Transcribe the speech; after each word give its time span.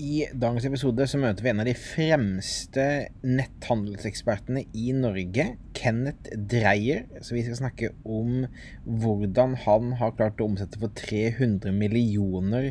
I 0.00 0.22
dagens 0.32 0.64
episode 0.64 1.04
så 1.10 1.18
møter 1.20 1.44
vi 1.44 1.50
en 1.50 1.60
av 1.60 1.66
de 1.68 1.74
fremste 1.76 2.84
netthandelsekspertene 3.26 4.62
i 4.72 4.94
Norge, 4.96 5.44
Kenneth 5.76 6.32
Dreyer. 6.48 7.02
Så 7.20 7.36
vi 7.36 7.42
skal 7.44 7.58
snakke 7.58 7.90
om 8.08 8.46
hvordan 8.86 9.58
han 9.66 9.92
har 10.00 10.14
klart 10.16 10.40
å 10.40 10.48
omsette 10.48 10.80
for 10.80 10.94
300 10.96 11.74
millioner 11.76 12.70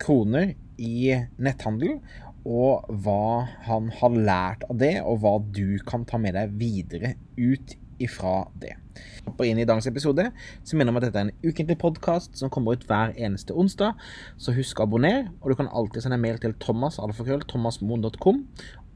kroner 0.00 0.54
i 0.80 1.18
netthandel. 1.36 1.98
Og 2.48 2.88
hva 3.04 3.44
han 3.66 3.92
har 4.00 4.16
lært 4.16 4.64
av 4.70 4.80
det, 4.80 4.94
og 5.04 5.20
hva 5.20 5.36
du 5.52 5.76
kan 5.84 6.08
ta 6.08 6.22
med 6.22 6.38
deg 6.38 6.56
videre 6.62 7.12
ut 7.36 7.76
ifra 8.00 8.46
det. 8.62 8.78
Hopper 9.26 9.48
inn 9.48 9.60
i 9.60 9.66
dagens 9.68 9.88
episode, 9.90 10.28
så 10.64 10.78
minner 10.78 10.94
om 10.94 11.00
at 11.00 11.08
dette 11.08 11.20
er 11.20 11.28
en 11.28 11.34
ukentlig 11.44 11.78
podkast 11.80 12.38
som 12.40 12.52
kommer 12.52 12.78
ut 12.78 12.86
hver 12.88 13.14
eneste 13.16 13.56
onsdag. 13.56 13.98
Så 14.40 14.54
husk 14.56 14.80
å 14.80 14.88
abonnere, 14.88 15.28
og 15.40 15.52
du 15.52 15.58
kan 15.60 15.70
alltid 15.72 16.06
sende 16.06 16.20
mail 16.20 16.40
til 16.42 16.56
Thomas, 16.62 17.00
thomasmoen.com 17.00 18.44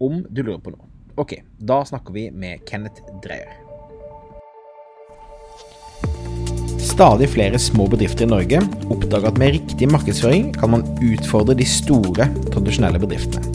om 0.03 0.25
du 0.31 0.43
lurer 0.43 0.63
på 0.63 0.75
noe. 0.75 0.91
Ok, 1.21 1.39
da 1.63 1.85
snakker 1.87 2.15
vi 2.15 2.31
med 2.35 2.65
Kenneth 2.67 3.05
Dreyer. 3.23 3.61
Stadig 6.85 7.29
flere 7.33 7.59
små 7.59 7.87
bedrifter 7.91 8.27
i 8.27 8.31
Norge 8.31 8.61
oppdager 8.93 9.31
at 9.31 9.39
med 9.41 9.55
riktig 9.57 9.89
markedsføring 9.91 10.53
kan 10.55 10.71
man 10.75 10.85
utfordre 11.03 11.57
de 11.59 11.67
store, 11.67 12.29
tradisjonelle 12.55 13.01
bedriftene. 13.03 13.51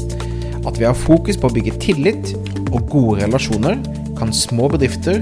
At 0.67 0.79
vi 0.79 0.87
har 0.87 0.97
fokus 0.97 1.37
på 1.39 1.47
å 1.47 1.53
bygge 1.55 1.77
tillit 1.79 2.33
og 2.73 2.89
gode 2.91 3.21
relasjoner, 3.21 3.79
kan 4.19 4.33
små 4.35 4.67
bedrifter 4.73 5.21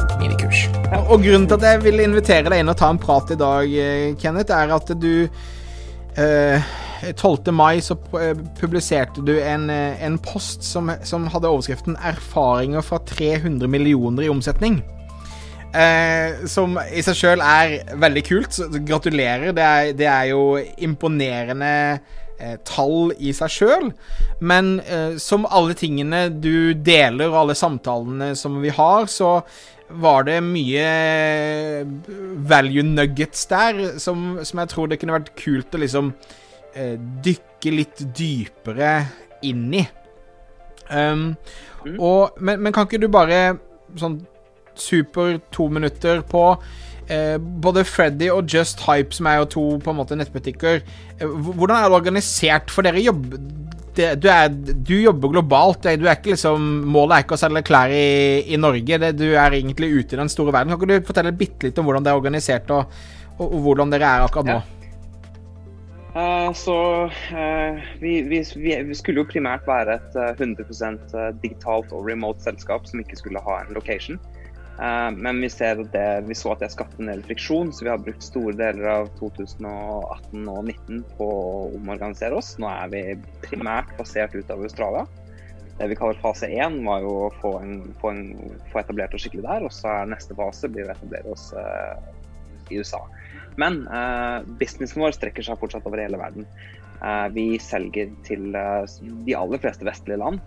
Og 0.91 1.21
grunnen 1.23 1.47
til 1.47 1.55
at 1.55 1.63
jeg 1.63 1.83
vil 1.85 2.03
invitere 2.03 2.51
deg 2.51 2.59
inn 2.59 2.71
og 2.71 2.75
ta 2.79 2.89
en 2.91 2.99
prat 2.99 3.29
i 3.31 3.37
dag, 3.39 3.75
eh, 3.79 4.09
Kenneth, 4.19 4.51
er 4.51 4.73
at 4.75 4.89
du 4.99 5.23
eh, 6.19 6.71
12. 7.15 7.53
mai 7.55 7.79
så 7.79 7.95
eh, 8.19 8.35
publiserte 8.59 9.23
du 9.23 9.31
en, 9.39 9.69
eh, 9.71 10.03
en 10.03 10.17
post 10.19 10.67
som, 10.67 10.91
som, 11.07 11.29
hadde 11.31 11.47
overskriften 11.47 11.95
'Erfaringer 11.95 12.83
fra 12.83 12.99
300 13.07 13.67
millioner 13.71 14.27
i 14.27 14.29
omsetning'. 14.29 14.81
Eh, 15.71 16.43
som 16.51 16.75
i 16.91 16.99
seg 16.99 17.15
sjøl 17.15 17.39
er 17.39 17.95
veldig 17.95 18.23
kult. 18.27 18.53
Så 18.53 18.67
gratulerer. 18.67 19.55
Det 19.55 19.63
er, 19.63 19.93
det 19.95 20.09
er 20.11 20.25
jo 20.33 20.57
imponerende 20.59 21.73
eh, 22.35 22.57
tall 22.67 23.13
i 23.15 23.31
seg 23.31 23.49
sjøl. 23.49 23.91
Men 24.43 24.79
eh, 24.83 25.15
som 25.15 25.47
alle 25.47 25.73
tingene 25.79 26.27
du 26.35 26.73
deler, 26.73 27.29
og 27.31 27.45
alle 27.45 27.55
samtalene 27.55 28.33
som 28.35 28.59
vi 28.59 28.75
har, 28.75 29.07
så 29.07 29.39
var 29.99 30.25
det 30.27 30.37
mye 30.45 30.85
value 32.49 32.83
nuggets 32.85 33.45
der 33.51 33.99
som, 33.99 34.39
som 34.45 34.61
jeg 34.63 34.71
tror 34.71 34.91
det 34.91 34.99
kunne 35.01 35.17
vært 35.17 35.33
kult 35.39 35.75
å 35.75 35.81
liksom 35.81 36.13
eh, 36.75 36.95
dykke 37.25 37.73
litt 37.75 38.03
dypere 38.17 38.93
inn 39.47 39.67
i. 39.81 39.85
Um, 40.91 41.31
mm. 41.85 41.97
og, 41.97 42.37
men, 42.43 42.59
men, 42.59 42.73
kan 42.75 42.87
ikke 42.87 42.99
du 43.01 43.07
bare 43.11 43.55
sånn 43.99 44.19
super 44.75 45.37
to 45.53 45.67
minutter 45.71 46.21
på 46.27 46.43
eh, 47.11 47.37
både 47.37 47.85
Freddy 47.87 48.29
og 48.33 48.49
Just 48.51 48.83
Hype, 48.87 49.15
som 49.15 49.29
er 49.29 49.41
jo 49.41 49.49
to 49.55 49.65
på 49.83 49.93
en 49.93 49.99
måte 49.99 50.17
nettbutikker, 50.19 50.81
eh, 51.17 51.27
hvordan 51.27 51.77
er 51.77 51.87
det 51.87 51.99
organisert? 52.01 52.73
For 52.73 52.87
dere 52.87 53.03
jobber 53.03 53.39
det, 53.97 54.09
du, 54.23 54.27
er, 54.31 54.49
du, 54.51 54.93
jobber 55.01 55.33
globalt. 55.35 55.87
Du 55.99 56.05
er 56.07 56.17
ikke 56.17 56.33
liksom, 56.33 56.67
målet 56.91 57.15
er 57.17 57.25
ikke 57.25 57.37
å 57.37 57.41
selge 57.41 57.63
klær 57.67 57.93
i, 57.93 58.03
i 58.53 58.59
Norge. 58.59 58.99
Det, 59.03 59.13
du 59.19 59.27
er 59.31 59.57
egentlig 59.57 59.91
ute 59.93 60.15
i 60.15 60.21
den 60.21 60.31
store 60.31 60.53
verden. 60.55 60.73
Kan 60.73 60.81
ikke 60.81 61.01
du 61.01 61.09
fortelle 61.09 61.33
bitte 61.35 61.67
litt 61.67 61.81
om 61.81 61.89
hvordan 61.89 62.05
det 62.05 62.13
er 62.13 62.21
organisert, 62.21 62.71
og, 62.75 63.01
og, 63.37 63.47
og 63.47 63.57
hvordan 63.65 63.93
dere 63.93 64.11
er 64.11 64.27
akkurat 64.27 64.51
nå? 64.51 64.59
Ja. 64.61 64.77
Uh, 66.11 66.49
så 66.51 66.75
uh, 67.07 67.77
vi, 68.01 68.17
vi, 68.27 68.41
vi, 68.43 68.95
skulle 68.99 69.21
jo 69.21 69.29
primært 69.29 69.63
være 69.63 69.95
et 69.95 70.17
uh, 70.19 70.33
100% 70.35 71.13
digitalt 71.39 71.93
og 71.95 72.03
remote 72.09 72.43
selskap 72.43 72.83
som 72.89 72.99
ikke 72.99 73.19
skulle 73.21 73.43
ha 73.45 73.61
en 73.61 73.71
location. 73.77 74.19
Eh, 74.81 75.11
men 75.11 75.41
vi, 75.41 75.49
det, 75.91 76.23
vi, 76.27 76.35
så 76.35 76.55
at 76.55 76.63
det 76.63 76.71
skapte 76.73 77.03
en 77.03 77.11
del 77.11 77.21
friksjon, 77.25 77.69
så 77.73 77.85
vi 77.85 77.91
har 77.91 78.01
brukt 78.01 78.23
store 78.25 78.55
deler 78.57 78.87
av 78.89 79.11
2018 79.19 80.47
og 80.49 80.71
2019 80.71 81.03
på 81.19 81.27
å 81.27 81.51
omorganisere 81.77 82.37
oss. 82.39 82.55
Nå 82.61 82.69
er 82.71 82.89
vi 82.93 83.03
primært 83.45 83.93
basert 83.99 84.33
ut 84.33 84.49
av 84.49 84.63
Australia. 84.65 85.05
Det 85.77 85.89
vi 85.91 85.97
kaller 85.97 86.17
fase 86.21 86.49
én, 86.49 86.79
var 86.85 87.05
jo 87.05 87.13
å 87.27 87.29
få, 87.41 87.53
en, 87.61 87.77
få, 88.01 88.13
en, 88.13 88.57
få, 88.71 88.81
etablert 88.81 89.13
oss 89.13 89.25
skikkelig 89.25 89.45
der. 89.45 89.67
Og 89.69 89.75
så 89.75 89.93
er 89.93 90.09
neste 90.15 90.37
fase 90.37 90.69
blir 90.73 90.89
å 90.89 90.95
etablere 90.95 91.35
oss 91.35 91.51
uh, 91.53 91.93
i 92.73 92.81
USA. 92.81 93.03
Men 93.59 93.83
uh, 93.87 94.43
businessen 94.59 95.01
vår 95.03 95.15
strekker 95.17 95.45
seg 95.45 95.59
fortsatt 95.59 95.87
over 95.89 96.01
hele 96.01 96.19
verden. 96.21 96.47
Uh, 97.01 97.27
vi 97.33 97.45
selger 97.61 98.11
til 98.27 98.51
de 98.53 99.35
aller 99.37 99.61
fleste 99.63 99.87
vestlige 99.87 100.21
land. 100.21 100.39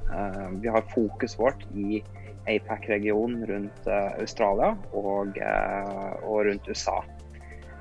vi 0.62 0.70
har 0.70 0.86
fokus 0.94 1.38
vårt 1.38 1.64
i 1.74 2.02
APAC-regionen 2.46 3.46
rundt 3.48 3.86
Australia 3.88 4.74
og, 4.92 5.38
og, 5.40 6.40
rundt 6.46 6.68
USA. 6.68 7.00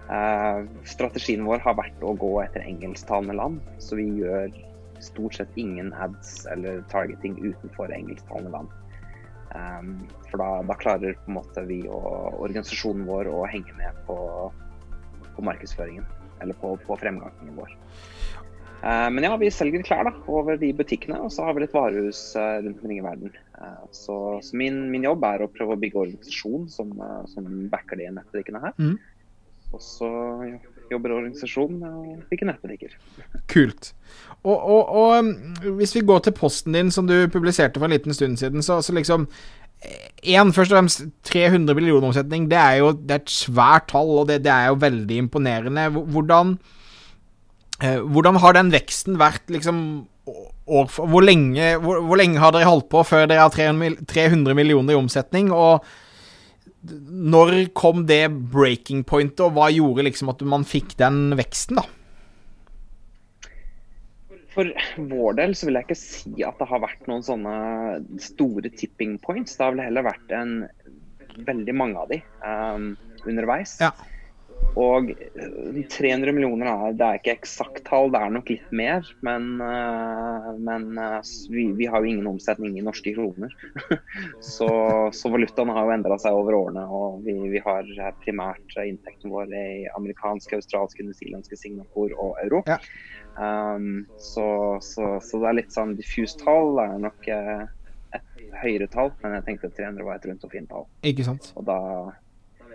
Uh, 0.10 0.66
strategien 0.88 1.46
vår 1.48 1.64
har 1.64 1.78
vært 1.80 2.04
å 2.04 2.16
gå 2.20 2.32
etter 2.44 2.66
engelsktalende 2.66 3.36
land, 3.40 3.60
så 3.80 3.96
vi 4.00 4.10
gjør 4.20 4.52
stort 5.04 5.38
sett 5.38 5.60
ingen 5.60 5.94
ads 5.94 6.46
eller 6.52 6.82
targeting 6.92 7.38
utenfor 7.40 7.92
engelsktalende 7.92 8.52
land. 8.52 8.74
Um, 9.54 10.08
for 10.32 10.42
da, 10.42 10.50
da, 10.66 10.76
klarer 10.82 11.18
vi 11.70 11.84
og 11.86 12.40
organisasjonen 12.42 13.06
vår 13.06 13.30
å 13.30 13.44
henge 13.52 13.76
med 13.78 14.00
på, 14.08 14.18
på 15.36 15.46
markedsføringen, 15.46 16.06
eller 16.44 16.58
på, 16.62 16.76
på 16.88 16.98
fremgangen 17.02 17.56
vår. 17.58 17.78
Eh, 18.84 19.10
men 19.16 19.24
ja, 19.24 19.32
vi 19.40 19.52
selger 19.52 19.84
klær 19.88 20.04
da, 20.10 20.12
over 20.28 20.58
de 20.60 20.74
butikkene, 20.76 21.22
og 21.24 21.32
så 21.32 21.48
har 21.48 21.56
vi 21.56 21.64
litt 21.64 21.76
varehus 21.76 22.34
eh, 22.36 22.58
rundt 22.66 22.82
omkring 22.82 23.00
i 23.00 23.06
verden. 23.06 23.38
Eh, 23.56 23.86
så, 23.96 24.18
så 24.44 24.60
min, 24.60 24.82
min, 24.92 25.08
jobb 25.08 25.24
er 25.30 25.46
å 25.46 25.52
prøve 25.52 25.78
å 25.78 25.80
bygge 25.80 26.02
organisasjon 26.02 26.68
som, 26.72 26.92
som 27.32 27.48
backer 27.72 28.02
de 28.02 28.12
nettbutikkene 28.18 28.64
her. 28.66 28.76
Mm. 28.82 28.98
Og 29.74 29.82
så 29.82 30.10
jobber 30.92 31.16
organisasjonen 31.16 31.80
med 31.80 31.96
å 31.96 32.18
bygge 32.30 32.50
nettbutikker. 32.50 32.98
Kult. 33.50 33.94
Og, 34.44 34.58
og, 34.58 34.92
og, 34.92 35.14
um, 35.16 35.78
hvis 35.80 35.96
vi 35.96 36.04
går 36.06 36.26
til 36.26 36.36
posten 36.38 36.76
din 36.76 36.92
som 36.94 37.08
du 37.08 37.16
publiserte 37.32 37.80
for 37.80 37.88
en 37.88 37.96
liten 37.96 38.14
stund 38.14 38.38
siden, 38.42 38.62
så, 38.66 38.82
så 38.84 38.94
liksom 38.94 39.30
Én, 40.24 40.54
først 40.56 40.72
og 40.72 40.78
fremst 40.78 41.04
300 41.28 41.76
millioner 41.76 42.08
omsetning. 42.08 42.46
Det 42.52 42.60
er 42.60 42.80
jo 42.80 42.94
det 42.96 43.12
er 43.12 43.24
et 43.26 43.34
svært 43.34 43.90
tall, 43.92 44.14
og 44.22 44.30
det, 44.30 44.40
det 44.46 44.54
er 44.54 44.72
jo 44.72 44.80
veldig 44.80 45.18
imponerende. 45.26 45.90
Hvordan 45.92 46.56
Eh, 47.84 48.00
hvordan 48.00 48.38
har 48.40 48.56
den 48.56 48.72
veksten 48.74 49.18
vært 49.20 49.50
liksom 49.52 49.78
år 50.72 50.88
for, 50.92 51.10
hvor, 51.10 51.26
lenge, 51.26 51.74
hvor, 51.84 52.00
hvor, 52.06 52.20
lenge, 52.20 52.40
har 52.40 52.54
dere 52.56 52.70
holdt 52.70 52.88
på 52.92 53.02
før 53.08 53.26
dere 53.28 53.44
har 53.44 53.52
300 53.52 54.56
millioner 54.56 54.94
i 54.94 55.00
omsetning? 55.00 55.52
Og 55.52 55.84
når 56.84 57.74
kom 57.76 58.06
det 58.08 58.28
breaking 58.54 59.04
pointet, 59.08 59.44
og 59.44 59.58
hva 59.58 59.72
gjorde 59.74 60.06
liksom 60.08 60.32
at 60.32 60.46
man 60.48 60.68
fikk 60.68 60.96
den 61.00 61.36
veksten, 61.40 61.82
da? 61.82 61.88
For 64.54 64.70
vår 65.10 65.38
del 65.40 65.56
så 65.58 65.68
vil 65.68 65.80
jeg 65.80 65.88
ikke 65.88 65.98
si 65.98 66.34
at 66.46 66.60
det 66.62 66.70
har 66.70 66.84
vært 66.84 67.08
noen 67.10 67.26
sånne 67.26 67.56
store 68.22 68.70
tipping 68.74 69.18
points. 69.24 69.58
Det 69.58 69.66
har 69.66 69.76
vel 69.76 69.86
heller 69.88 70.06
vært 70.06 70.34
en, 70.38 70.56
veldig 71.38 71.76
mange 71.78 72.02
av 72.02 72.12
de 72.14 72.20
um, 72.46 72.92
underveis. 73.26 73.78
Ja. 73.82 73.94
Og 74.80 75.12
300 75.14 76.30
eh, 76.30 76.34
millioner 76.34 76.70
er, 76.72 76.94
det 76.98 77.06
er 77.06 77.20
ikke 77.20 77.34
eksakt 77.36 77.84
tall, 77.86 78.10
det 78.14 78.22
er 78.24 78.32
nok 78.34 78.50
litt 78.50 78.72
mer. 78.74 79.06
Men, 79.26 79.50
eh, 79.62 80.48
men 80.66 80.98
eh, 80.98 81.20
vi, 81.54 81.68
vi, 81.78 81.90
har 81.90 82.02
jo 82.02 82.10
ingen 82.10 82.30
omsetning 82.32 82.80
i 82.80 82.86
norske 82.86 83.14
kroner. 83.14 83.54
så, 84.56 84.70
så 85.14 85.34
valutaen 85.34 85.74
har 85.74 85.86
jo 85.86 85.96
endra 85.98 86.18
seg 86.22 86.38
over 86.38 86.58
årene. 86.58 86.86
Og 86.90 87.22
vi, 87.28 87.38
vi 87.54 87.62
har 87.66 87.90
primært 88.24 88.78
inntekten 88.82 89.34
vår 89.34 89.54
i 89.54 89.68
amerikanske, 89.94 90.58
australske, 90.58 91.06
newzealandske, 91.06 91.60
Singapore 91.60 92.18
og 92.18 92.40
euro. 92.46 92.64
Ja. 92.70 92.80
Um, 93.34 94.04
så, 94.22 94.48
så, 94.86 95.16
så, 95.26 95.40
det 95.42 95.50
er 95.50 95.58
litt 95.62 95.74
sånn 95.74 95.96
diffust 95.98 96.42
tall. 96.44 96.76
Det 96.78 96.86
er 96.86 97.06
nok 97.08 97.30
et 97.34 98.52
høyere 98.62 98.90
tall, 98.94 99.10
men 99.24 99.40
jeg 99.40 99.48
tenkte 99.48 99.72
300 99.74 100.06
var 100.06 100.20
et 100.20 100.28
rundt 100.30 100.46
og 100.46 100.54
fint 100.54 100.70
tall. 100.70 100.86
Ikke 101.10 101.26
sant? 101.26 101.50
Og 101.58 101.66
da 101.70 101.80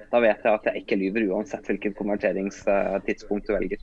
da 0.09 0.21
vet 0.25 0.45
jeg 0.45 0.57
at 0.57 0.69
jeg 0.71 0.83
ikke 0.83 0.99
lyver 1.03 1.27
uansett 1.35 1.67
hvilket 1.69 1.97
konverteringstidspunkt 1.99 3.49
du 3.49 3.53
velger. 3.53 3.83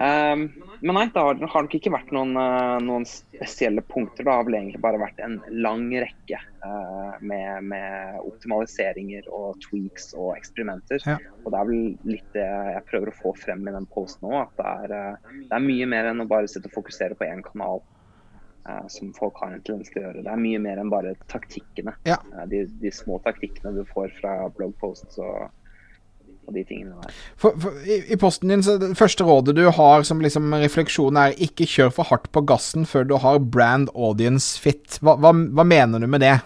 Um, 0.00 0.46
men 0.82 0.96
nei, 0.98 1.04
det 1.14 1.20
har, 1.20 1.36
har, 1.38 1.64
nok 1.64 1.74
ikke 1.78 1.92
vært 1.94 2.08
noen, 2.14 2.32
uh, 2.34 2.78
noen, 2.82 3.04
spesielle 3.06 3.84
punkter. 3.86 4.26
Det 4.26 4.32
har 4.34 4.46
vel 4.48 4.56
egentlig 4.58 4.80
bare 4.82 4.98
vært 4.98 5.20
en 5.22 5.36
lang 5.54 5.84
rekke 5.94 6.40
uh, 6.64 7.14
med, 7.22 7.68
med, 7.70 8.18
optimaliseringer 8.26 9.28
og 9.30 9.60
tweaks 9.62 10.10
og 10.16 10.32
eksperimenter. 10.34 11.04
Ja. 11.06 11.20
Og 11.44 11.54
det 11.54 11.60
er 11.60 11.70
vel 11.70 11.86
litt 12.10 12.34
det 12.34 12.48
jeg 12.48 12.84
prøver 12.90 13.12
å 13.12 13.16
få 13.20 13.34
frem 13.38 13.62
i 13.62 13.76
den 13.76 13.86
posten 13.94 14.26
òg. 14.32 14.40
At 14.42 14.58
det 14.58 14.74
er, 14.74 15.14
uh, 15.14 15.38
det 15.38 15.54
er, 15.54 15.66
mye 15.70 15.88
mer 15.94 16.10
enn 16.10 16.26
å 16.26 16.28
bare 16.34 16.50
sitte 16.50 16.66
og 16.72 16.78
fokusere 16.80 17.18
på 17.18 17.30
én 17.30 17.46
kanal. 17.46 17.84
som 18.94 19.08
folk 19.14 19.40
har 19.42 19.50
en 19.50 19.62
tendens 19.66 19.88
til 19.90 19.98
å 19.98 20.04
gjøre. 20.04 20.20
Det 20.22 20.30
er 20.30 20.38
mye 20.38 20.58
mer 20.62 20.78
enn 20.78 20.90
bare 20.90 21.16
taktikkene. 21.26 21.96
Ja. 22.06 22.20
De, 22.46 22.60
de, 22.82 22.92
små 22.94 23.18
taktikkene 23.24 23.72
du 23.74 23.82
får 23.88 24.12
fra 24.20 24.36
bloggposts 24.54 25.18
og 25.18 25.48
og 26.46 26.56
de 26.56 26.64
tingene 26.66 26.96
der. 27.02 27.18
For, 27.40 27.56
for, 27.60 27.82
i, 27.86 28.00
i, 28.12 28.18
posten 28.20 28.52
din, 28.52 28.62
så 28.64 28.76
det 28.80 28.92
første 28.98 29.26
rådet 29.26 29.54
du 29.58 29.64
har 29.70 30.06
som 30.06 30.22
liksom 30.22 30.54
refleksjon, 30.62 31.18
er 31.18 31.36
ikke 31.42 31.68
kjør 31.70 31.92
for 31.98 32.10
hardt 32.10 32.30
på 32.34 32.44
gassen 32.48 32.88
før 32.88 33.06
du 33.08 33.18
har 33.22 33.42
brand 33.42 33.92
audience 33.94 34.58
fit. 34.60 34.98
Hva, 35.02 35.16
hva, 35.22 35.32
hva 35.32 35.66
mener 35.66 36.02
du 36.02 36.08
med 36.10 36.24
det? 36.24 36.36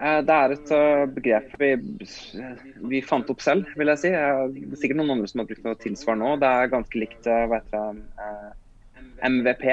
Eh, 0.00 0.20
det 0.24 0.36
er 0.36 0.56
et 0.56 0.72
uh, 0.72 1.04
begrep 1.12 1.54
vi, 1.60 1.74
vi, 2.88 3.02
fant 3.04 3.28
opp 3.32 3.44
selv, 3.44 3.68
vil 3.76 3.92
jeg 3.92 4.04
si. 4.04 4.12
Det 4.14 4.64
er 4.64 4.82
sikkert 4.82 5.02
noen 5.02 5.18
andre 5.18 5.30
som 5.30 5.42
har 5.42 5.50
brukt 5.50 5.66
noe 5.66 5.80
tilsvarende 5.82 6.26
nå. 6.26 6.36
Det 6.40 6.52
er 6.56 6.74
ganske 6.74 7.02
likt 7.02 7.28
hva 7.28 7.60
heter 7.60 7.98
det, 8.00 8.52
MVP 9.20 9.64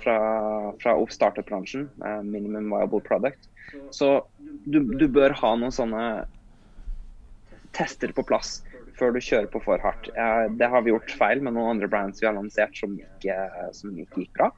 fra, 0.00 0.16
fra 0.80 0.94
startup-bransjen. 1.12 1.84
minimum 2.26 2.72
Viable 2.72 3.02
Product. 3.06 3.46
Så 3.94 4.08
du, 4.66 4.80
du 4.98 5.06
bør 5.12 5.34
ha 5.38 5.52
noen 5.58 5.74
sånne 5.74 6.02
tester 7.76 8.14
på 8.16 8.24
plass 8.26 8.58
før 8.96 9.12
du 9.12 9.20
kjører 9.20 9.50
på 9.52 9.60
for 9.60 9.82
hardt. 9.84 10.08
Det 10.56 10.68
har 10.72 10.84
vi 10.84 10.94
gjort 10.94 11.12
feil 11.18 11.42
med 11.44 11.52
noen 11.52 11.74
andre 11.74 11.88
brands 11.92 12.22
vi 12.22 12.28
har 12.30 12.36
lansert 12.36 12.76
som 12.78 12.96
ikke, 12.96 13.36
som 13.76 13.92
ikke 13.92 14.24
gikk 14.24 14.32
bra. 14.38 14.50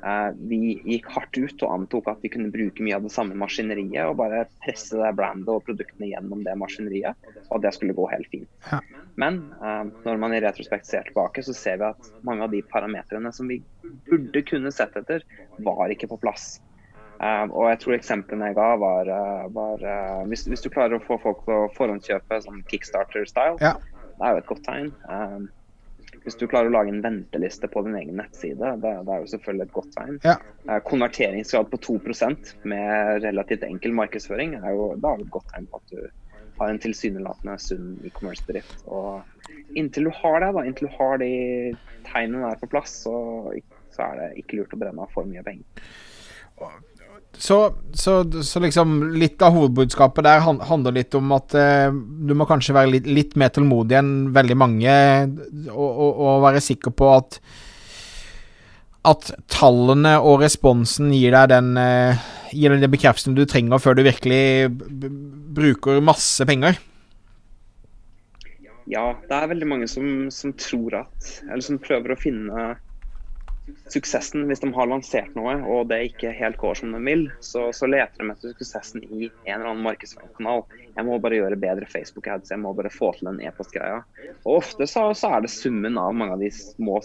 Eh, 0.00 0.30
vi 0.48 0.58
gikk 0.88 1.10
hardt 1.12 1.36
ut 1.36 1.62
og 1.66 1.74
antok 1.74 2.08
at 2.08 2.22
vi 2.24 2.30
kunne 2.32 2.52
bruke 2.52 2.84
mye 2.84 2.96
av 2.96 3.04
det 3.04 3.12
samme 3.12 3.36
maskineriet 3.38 4.08
og 4.08 4.16
bare 4.22 4.46
presse 4.64 4.96
det 4.96 5.10
brandet 5.18 5.50
og 5.52 5.66
produktene 5.66 6.08
gjennom 6.14 6.44
det 6.46 6.56
maskineriet, 6.56 7.28
og 7.48 7.58
at 7.58 7.66
det 7.66 7.74
skulle 7.76 7.96
gå 7.96 8.06
helt 8.12 8.30
fint. 8.32 8.70
Men 9.20 9.42
eh, 9.60 9.84
når 10.06 10.22
man 10.22 10.34
i 10.34 10.40
retrospekt 10.40 10.88
ser 10.88 11.04
tilbake, 11.08 11.44
så 11.44 11.56
ser 11.56 11.82
vi 11.82 11.90
at 11.90 12.10
mange 12.26 12.46
av 12.46 12.54
de 12.54 12.62
parametrene 12.72 13.32
som 13.36 13.50
vi 13.50 13.60
burde 14.08 14.44
kunne 14.48 14.72
sett 14.72 14.96
etter, 14.96 15.26
var 15.60 15.92
ikke 15.92 16.08
på 16.14 16.20
plass. 16.22 16.54
Um, 17.20 17.50
og 17.52 17.66
jeg 17.68 17.80
tror 17.82 17.94
eksemplene 17.98 18.46
jeg 18.48 18.56
ga, 18.56 18.66
var, 18.80 19.08
uh, 19.12 19.46
var 19.52 19.82
uh, 19.84 20.20
hvis, 20.30 20.46
hvis, 20.48 20.62
du 20.64 20.70
klarer 20.72 20.96
å 20.96 21.04
få 21.04 21.18
folk 21.20 21.42
til 21.44 21.52
å 21.52 21.70
forhåndskjøpe 21.76 22.38
sånn 22.46 22.62
kickstarter-style, 22.70 23.58
ja. 23.60 23.74
det 24.16 24.24
er 24.24 24.36
jo 24.36 24.40
et 24.40 24.48
godt 24.48 24.62
tegn. 24.64 24.88
Um, 25.04 25.50
hvis 26.24 26.38
du 26.40 26.46
klarer 26.48 26.70
å 26.70 26.72
lage 26.72 26.94
en 26.94 27.02
venteliste 27.04 27.68
på 27.68 27.82
din 27.84 27.98
egen 28.00 28.16
nettside, 28.22 28.72
det, 28.80 28.92
det 29.04 29.12
er 29.12 29.20
jo 29.20 29.28
selvfølgelig 29.34 29.66
et 29.66 29.74
godt 29.76 29.92
tegn. 29.98 30.16
Ja. 30.24 30.38
Uh, 30.64 30.78
konverteringsgrad 30.88 31.68
på 31.74 31.80
2% 31.90 32.54
med 32.72 33.26
relativt 33.26 33.66
enkel 33.68 33.92
markedsføring, 34.00 34.56
er 34.62 34.76
jo, 34.78 34.90
da 34.96 35.12
er 35.12 35.20
det 35.20 35.28
et 35.28 35.34
godt 35.36 35.52
tegn 35.52 35.68
på 35.68 35.82
at 35.82 35.92
du 35.92 36.08
har 36.60 36.72
en 36.72 36.80
tilsynelatende 36.80 37.56
sunn 37.60 37.90
e-commerce-bedrift. 38.04 38.86
Og 38.88 39.76
inntil 39.76 40.08
du 40.08 40.14
har 40.22 40.40
det, 40.40 40.54
da, 40.56 40.64
inntil 40.64 40.88
du 40.88 40.96
har 40.96 41.20
de 41.20 41.34
tegnene 42.08 42.48
der 42.48 42.64
på 42.64 42.68
plass, 42.72 42.96
så, 43.04 43.14
så 43.92 44.08
er 44.08 44.22
det 44.22 44.30
ikke 44.40 44.62
lurt 44.62 44.72
å 44.76 44.80
brenne 44.80 45.04
av 45.04 45.12
for 45.12 45.28
mye 45.28 45.44
penger. 45.44 45.84
Så, 47.38 47.56
så, 47.96 48.42
så, 48.42 48.60
liksom 48.60 48.98
litt 49.16 49.40
av 49.42 49.54
hovedbudskapet 49.54 50.26
der 50.26 50.42
handler 50.44 50.92
litt 50.92 51.14
om 51.16 51.30
at 51.32 51.54
eh, 51.56 51.88
du 51.88 52.34
må 52.36 52.44
kanskje 52.48 52.74
være 52.76 52.90
litt, 52.96 53.06
litt 53.08 53.36
mer 53.40 53.52
tålmodig 53.54 53.96
enn 53.96 54.10
veldig 54.34 54.56
mange, 54.60 54.96
og, 55.70 55.88
og, 55.88 56.10
og, 56.10 56.42
være 56.44 56.62
sikker 56.64 56.92
på 56.92 57.08
at 57.14 57.40
at 59.08 59.30
tallene 59.48 60.18
og 60.20 60.42
responsen 60.42 61.08
gir 61.16 61.32
deg 61.32 61.48
den 61.54 61.72
eh, 61.80 62.28
Gir 62.50 62.74
deg 62.74 62.82
den 62.82 62.92
bekreftelsen 62.92 63.36
du 63.38 63.44
trenger 63.46 63.78
før 63.78 63.94
du 63.94 64.02
virkelig 64.02 64.66
bruker 65.54 66.00
masse 66.02 66.42
penger. 66.44 66.80
Ja, 68.90 69.04
det 69.28 69.36
er 69.36 69.50
veldig 69.52 69.68
mange 69.70 69.86
som, 69.86 70.26
som 70.34 70.50
tror 70.58 70.96
at 71.04 71.28
Eller 71.46 71.62
som 71.62 71.78
prøver 71.78 72.10
å 72.10 72.18
finne 72.18 72.64
suksessen 73.92 74.46
hvis 74.48 74.62
de 74.62 74.70
har 74.74 74.88
lansert 74.90 75.34
noe 75.38 75.56
og 75.64 75.88
det 75.90 76.00
ikke 76.10 76.32
helt 76.36 76.58
går 76.60 76.78
som 76.80 76.94
de 76.94 77.00
vil, 77.04 77.26
så, 77.44 77.68
så 77.76 77.88
leter 77.90 78.22
de 78.22 78.34
etter 78.34 78.54
suksessen 78.54 79.04
i 79.06 79.28
en 79.28 79.54
eller 79.54 79.72
annen 79.72 79.84
markedsføringskanal. 79.86 80.64
Jeg 80.96 81.06
må 81.06 81.18
bare 81.22 81.40
gjøre 81.40 81.58
bedre 81.60 81.88
Facebook-ads, 81.90 82.52
jeg 82.52 82.62
må 82.62 82.72
bare 82.76 82.92
få 82.92 83.12
til 83.16 83.30
den 83.30 83.42
e-postgreia. 83.46 84.02
Og 84.44 84.60
Ofte 84.60 84.88
så, 84.90 85.10
så, 85.16 85.34
er 85.36 85.44
det 85.44 85.52
summen 85.54 85.98
av 86.00 86.14
mange 86.16 86.36
av 86.36 86.44
de 86.44 86.50
små 86.54 87.00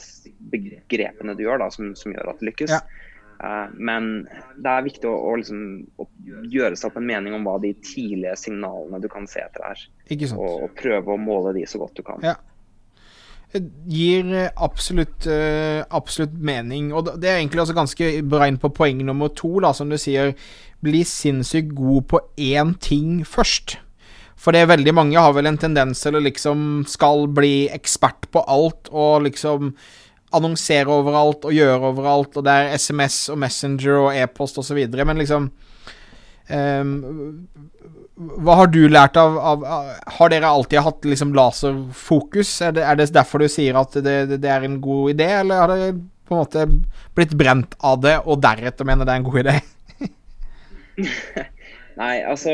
begrepene 0.53 1.35
du 1.37 1.45
gjør 1.45 1.63
da, 1.65 1.69
som, 1.73 1.93
som 1.97 2.15
gjør 2.15 2.33
at 2.33 2.41
det 2.41 2.51
lykkes. 2.51 2.75
Ja. 2.77 2.81
Uh, 3.35 3.67
men 3.75 4.27
det 4.63 4.71
er 4.71 4.85
viktig 4.85 5.09
å, 5.11 5.15
å, 5.27 5.35
liksom, 5.41 5.63
å, 5.99 6.07
gjøre 6.47 6.77
seg 6.79 6.87
opp 6.87 6.99
en 7.01 7.07
mening 7.09 7.35
om 7.35 7.43
hva 7.47 7.57
de 7.63 7.73
tidlige 7.83 8.37
signalene 8.39 9.01
du 9.03 9.09
kan 9.11 9.27
se 9.29 9.43
etter 9.43 9.65
er. 9.73 9.87
Og, 10.31 10.51
og, 10.65 10.69
prøve 10.79 11.15
å 11.15 11.19
måle 11.19 11.55
de 11.57 11.65
så 11.67 11.81
godt 11.81 11.99
du 11.99 12.05
kan. 12.07 12.23
Ja 12.23 12.37
gir 13.89 14.29
eh, 14.33 14.51
absolutt, 14.55 15.27
uh, 15.29 15.81
absolutt 15.95 16.35
mening. 16.35 16.91
Og 16.95 17.09
det 17.21 17.29
er 17.29 17.39
egentlig 17.39 17.63
også 17.63 17.77
ganske 17.77 18.11
inn 18.19 18.61
på 18.61 18.73
poeng 18.75 19.01
nummer 19.05 19.31
to, 19.33 19.55
da, 19.63 19.73
som 19.75 19.91
du 19.91 19.97
sier. 20.01 20.35
Bli 20.85 21.03
sinnssykt 21.07 21.73
god 21.77 22.07
på 22.11 22.21
én 22.37 22.75
ting 22.83 23.23
først. 23.27 23.77
For 24.35 24.51
det 24.51 24.65
er 24.65 24.73
veldig 24.73 24.93
mange 24.93 25.21
har 25.21 25.33
vel 25.33 25.47
en 25.49 25.59
tendens 25.59 26.01
til 26.03 26.17
å 26.17 26.23
liksom 26.23 26.83
skal 26.91 27.29
bli 27.33 27.69
ekspert 27.73 28.27
på 28.35 28.43
alt, 28.51 28.91
og 28.91 29.23
liksom 29.29 29.71
annonsere 30.35 30.91
overalt 30.91 31.45
og 31.47 31.55
gjøre 31.55 31.91
overalt, 31.93 32.35
og 32.35 32.45
det 32.45 32.53
er 32.53 32.75
SMS 32.75 33.29
og 33.31 33.39
Messenger 33.41 34.01
og 34.01 34.09
e-post 34.17 34.59
osv., 34.59 34.81
men 34.99 35.21
liksom 35.21 35.47
um, 36.49 36.91
hva 38.15 38.53
har 38.61 38.69
du 38.71 38.85
lært 38.87 39.17
av, 39.19 39.35
av, 39.37 39.63
Har 40.17 40.31
dere 40.31 40.47
alltid 40.47 40.79
hatt 40.85 41.07
liksom 41.07 41.33
laserfokus? 41.35 42.53
Er 42.63 42.75
det, 42.77 42.85
er 42.87 42.99
det, 42.99 43.09
derfor 43.15 43.43
du 43.43 43.49
sier 43.51 43.75
at 43.79 43.97
det, 44.05 44.15
det, 44.37 44.51
er 44.51 44.63
en 44.63 44.79
god 44.83 45.15
idé, 45.15 45.27
eller 45.41 45.63
har 45.63 45.73
dere 45.73 45.97
på 46.25 46.33
en 46.33 46.41
måte 46.41 46.63
blitt 47.17 47.35
brent 47.37 47.75
av 47.85 47.99
det, 48.05 48.15
og 48.23 48.39
deretter 48.41 48.87
mener 48.87 49.05
det 49.05 49.13
er 49.13 49.21
en 49.21 49.27
god 49.27 49.41
idé? 49.43 49.57
Nei, 51.99 52.15
altså 52.27 52.51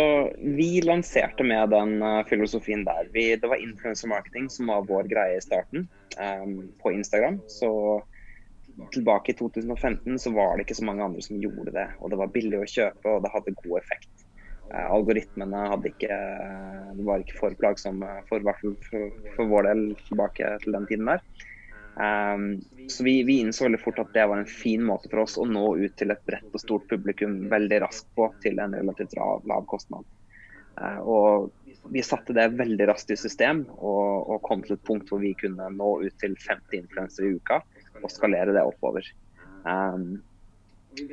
Vi 0.57 0.83
lanserte 0.85 1.45
med 1.45 1.71
den 1.73 1.95
uh, 2.01 2.21
filosofien 2.29 2.83
der. 2.85 3.07
Vi, 3.13 3.29
det 3.37 3.49
var 3.49 3.61
influencer 3.61 4.09
marketing 4.09 4.49
som 4.53 4.69
var 4.69 4.85
vår 4.89 5.09
greie 5.13 5.37
i 5.37 5.45
starten 5.45 5.87
um, 6.17 6.57
på 6.81 6.93
Instagram. 6.93 7.39
Så 7.49 7.71
tilbake 8.93 9.33
i 9.33 9.37
2015 9.37 10.19
så 10.21 10.33
var 10.33 10.57
det 10.57 10.65
ikke 10.65 10.77
så 10.81 10.85
mange 10.89 11.05
andre 11.05 11.21
som 11.25 11.41
gjorde 11.41 11.73
det. 11.73 11.87
Og 12.01 12.13
det 12.13 12.21
var 12.21 12.33
billig 12.33 12.61
å 12.61 12.69
kjøpe, 12.69 13.15
og 13.15 13.25
det 13.25 13.33
hadde 13.33 13.57
god 13.63 13.79
effekt. 13.81 14.12
Eh, 14.71 14.87
algoritmene 14.87 15.65
ikke 15.89 16.15
eh, 16.15 16.91
var 17.03 17.23
ikke 17.23 17.39
for 17.39 17.55
plagsomme 17.59 18.07
for, 18.29 18.45
for, 18.87 19.15
for, 19.35 19.49
vår 19.51 19.67
del 19.67 19.81
tilbake 20.07 20.51
til 20.63 20.77
den 20.77 20.85
tiden 20.87 21.09
der. 21.11 21.23
Um, 21.91 22.45
så 22.87 23.03
vi, 23.03 23.17
vi, 23.27 23.41
innså 23.43 23.65
veldig 23.65 23.81
fort 23.81 23.99
at 23.99 24.13
det 24.15 24.23
var 24.31 24.39
en 24.39 24.47
fin 24.47 24.83
måte 24.87 25.09
for 25.11 25.25
oss 25.25 25.35
å 25.35 25.43
nå 25.43 25.73
ut 25.75 25.97
til 25.99 26.13
et 26.13 26.21
bredt 26.23 26.55
og 26.55 26.63
stort 26.63 26.85
publikum 26.87 27.49
veldig 27.51 27.81
raskt 27.83 28.07
på 28.15 28.29
til 28.45 28.61
en 28.63 28.77
relativt 28.77 29.17
lav, 29.19 29.43
lav 29.51 29.67
kostnad. 29.67 30.07
Uh, 30.79 30.99
og 31.03 31.91
vi 31.91 32.05
satte 32.05 32.31
det 32.37 32.47
veldig 32.55 32.87
raskt 32.87 33.11
i 33.11 33.19
system 33.19 33.65
og, 33.75 34.29
og, 34.31 34.39
kom 34.47 34.63
til 34.63 34.77
et 34.77 34.87
punkt 34.87 35.11
hvor 35.11 35.19
vi 35.19 35.33
kunne 35.35 35.67
nå 35.75 35.91
ut 36.05 36.15
til 36.23 36.37
50 36.39 36.79
influensere 36.79 37.27
i 37.27 37.35
uka 37.41 37.59
og 37.99 38.07
skalere 38.13 38.55
det 38.55 38.63
oppover. 38.63 39.03
Um, 39.67 40.21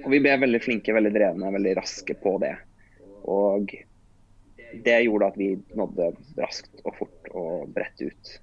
og 0.04 0.08
vi 0.14 0.22
ble 0.22 0.38
veldig 0.46 0.62
flinke, 0.62 0.94
veldig 0.94 1.14
drevne, 1.14 1.54
veldig 1.58 1.74
raske 1.82 2.14
på 2.22 2.38
det. 2.46 2.54
Og 3.28 3.72
det 4.84 4.98
gjorde 5.06 5.30
at 5.30 5.38
vi 5.40 5.54
nådde 5.76 6.12
raskt 6.40 6.84
og 6.84 6.98
fort 6.98 7.32
og 7.36 7.70
bredt 7.74 8.04
ut. 8.04 8.36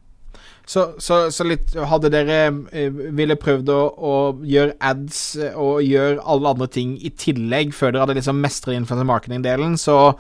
Så, 0.65 0.81
så, 0.99 1.19
så 1.31 1.45
litt 1.47 1.75
Hadde 1.87 2.09
dere 2.11 2.39
eh, 2.75 2.89
ville 3.15 3.37
prøvd 3.39 3.69
å, 3.71 3.79
å, 3.95 4.15
gjøre 4.43 4.73
ads 4.83 5.19
og 5.53 5.85
gjøre 5.85 6.23
alle 6.25 6.51
andre 6.55 6.67
ting 6.73 6.95
i 6.97 7.13
tillegg, 7.13 7.71
før 7.77 7.93
dere 7.93 8.05
hadde 8.05 8.17
liksom 8.19 8.41
mestret 8.43 8.75
influencer 8.79 9.07
marketing-delen, 9.07 9.77
så 9.79 10.15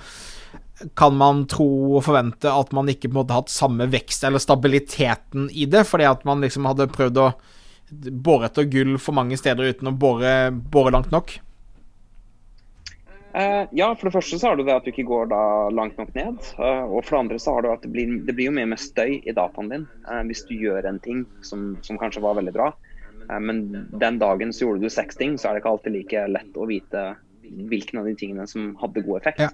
kan 0.99 1.15
man 1.17 1.45
tro 1.49 1.67
og 1.97 2.03
forvente 2.05 2.51
at 2.51 2.73
man 2.75 2.89
ikke 2.91 3.07
på 3.07 3.15
en 3.15 3.21
måte 3.21 3.37
hatt 3.37 3.51
samme 3.51 3.87
vekst 3.91 4.25
eller 4.27 4.43
stabiliteten 4.43 5.47
i 5.55 5.67
det, 5.71 5.85
fordi 5.87 6.07
at 6.09 6.25
man 6.27 6.43
liksom 6.43 6.67
hadde 6.67 6.91
prøvd 6.91 7.21
å 7.23 7.29
bore 8.25 8.49
etter 8.49 8.67
gull 8.69 8.95
for 9.01 9.15
mange 9.17 9.37
steder 9.39 9.71
uten 9.71 9.91
å 9.91 9.95
bore, 9.97 10.35
bore 10.51 10.93
langt 10.95 11.13
nok? 11.15 11.37
Uh, 13.35 13.67
ja, 13.75 13.89
for 13.99 14.07
det 14.07 14.15
første 14.15 14.37
så 14.39 14.47
har 14.47 14.55
du 14.55 14.63
det 14.63 14.71
at 14.71 14.85
du 14.85 14.93
ikke 14.93 15.09
går 15.09 15.27
da 15.27 15.41
langt 15.75 15.97
nok 15.99 16.13
ned. 16.15 16.39
Uh, 16.55 16.87
og 16.87 17.01
for 17.03 17.17
det 17.17 17.21
andre 17.25 17.39
så 17.43 17.57
har 17.57 17.65
du 17.65 17.71
at 17.73 17.83
det 17.83 17.91
blir, 17.91 18.13
det 18.23 18.35
blir 18.37 18.47
jo 18.47 18.55
mye 18.55 18.69
mer 18.71 18.79
støy 18.79 19.17
i 19.17 19.35
dataen 19.35 19.71
din 19.73 19.83
uh, 20.07 20.21
hvis 20.29 20.45
du 20.47 20.55
gjør 20.55 20.87
en 20.87 21.01
ting 21.03 21.25
som, 21.43 21.73
som 21.83 21.99
kanskje 21.99 22.23
var 22.23 22.39
veldig 22.39 22.55
bra. 22.55 22.71
men 23.41 23.87
den 23.97 24.19
dagen 24.21 24.51
så 24.53 24.67
gjorde 24.67 24.85
du 24.85 24.89
seks 24.93 25.17
ting, 25.17 25.33
så 25.37 25.49
er 25.49 25.55
det 25.55 25.63
ikke 25.63 25.71
alltid 25.73 25.93
like 25.95 26.25
lett 26.29 26.57
å 26.61 26.67
vite 26.69 27.05
hvilken 27.71 27.99
av 27.99 28.05
de 28.05 28.13
tingene 28.15 28.45
som 28.47 28.75
hadde 28.77 29.01
god 29.01 29.17
effekt. 29.23 29.41
Ja. 29.41 29.49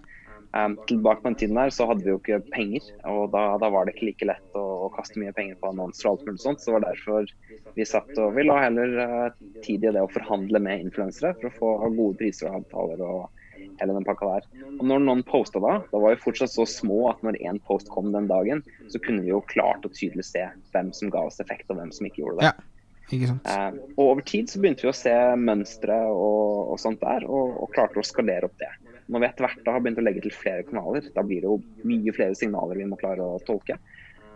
Um, 0.52 0.76
tilbake 0.90 1.24
på 1.24 1.30
den 1.30 1.38
tiden 1.40 1.56
der 1.56 1.72
så 1.72 1.88
hadde 1.88 2.04
vi 2.04 2.12
jo 2.12 2.20
ikke 2.20 2.42
penger, 2.52 2.84
og 3.08 3.30
da, 3.32 3.56
da 3.64 3.70
var 3.72 3.88
det 3.88 3.94
ikke 3.96 4.10
like 4.10 4.28
lett 4.28 4.58
å, 4.60 4.64
å, 4.86 4.90
kaste 4.92 5.22
mye 5.22 5.32
penger 5.32 5.56
på 5.62 5.70
annonser 5.72 6.10
og 6.10 6.18
alt 6.18 6.26
mulig 6.28 6.44
sånt. 6.44 6.60
Så 6.60 6.74
det 6.74 6.76
var 6.76 6.88
derfor 6.90 7.32
vi 7.78 7.88
satt 7.88 8.12
og 8.20 8.36
vi 8.36 8.44
la 8.44 8.58
heller 8.66 8.98
uh, 9.00 9.46
tid 9.64 9.88
i 9.88 9.94
det 9.96 10.04
å 10.04 10.12
forhandle 10.12 10.60
med 10.60 10.90
influensere 10.90 11.34
for 11.40 11.48
å 11.48 11.56
få 11.56 11.94
gode 11.96 12.20
priser 12.20 12.52
og 12.52 12.60
avtaler 12.60 13.06
og 13.08 13.40
hele 13.82 13.96
den 13.98 14.08
pakka 14.08 14.30
der. 14.36 14.50
Og 14.78 14.84
når 14.88 15.04
noen 15.04 15.24
posta 15.28 15.62
da, 15.64 15.80
da 15.92 16.02
var 16.02 16.16
vi 16.16 16.24
fortsatt 16.24 16.54
så 16.54 16.68
små 16.70 17.04
at 17.12 17.24
når 17.26 17.40
én 17.42 17.60
post 17.68 17.92
kom 17.92 18.12
den 18.16 18.30
dagen, 18.32 18.64
så 18.94 19.02
kunne 19.04 19.26
vi 19.26 19.34
jo 19.34 19.42
klart 19.52 19.86
og 19.88 19.96
tydelig 19.98 20.28
se 20.30 20.46
hvem 20.72 20.94
som 20.96 21.12
ga 21.14 21.26
oss 21.28 21.42
effekt 21.44 21.72
og 21.74 21.82
hvem 21.82 21.92
som 21.96 22.08
ikke 22.08 22.24
gjorde 22.24 22.42
det. 22.42 22.52
Ja. 22.52 22.72
Eh, 23.12 23.72
og 23.98 24.04
over 24.06 24.24
tid 24.24 24.48
så 24.48 24.62
begynte 24.62 24.86
vi 24.86 24.92
å 24.92 24.96
se 24.96 25.14
mønstre 25.36 25.98
og, 26.14 26.72
og 26.72 26.80
sånt 26.80 27.02
der, 27.04 27.26
og, 27.28 27.58
og 27.60 27.74
klarte 27.76 28.00
å 28.00 28.08
skalere 28.08 28.48
opp 28.48 28.56
det. 28.62 28.72
Når 29.12 29.24
vi 29.24 29.28
etter 29.28 29.48
hvert 29.48 29.72
har 29.74 29.84
begynt 29.84 30.00
å 30.00 30.06
legge 30.06 30.24
til 30.24 30.36
flere 30.36 30.64
kanaler, 30.68 31.08
da 31.16 31.24
blir 31.26 31.44
det 31.44 31.50
jo 31.50 31.58
mye 31.88 32.14
flere 32.16 32.38
signaler 32.38 32.80
vi 32.80 32.88
må 32.88 33.00
klare 33.00 33.26
å 33.26 33.42
tolke. 33.44 33.76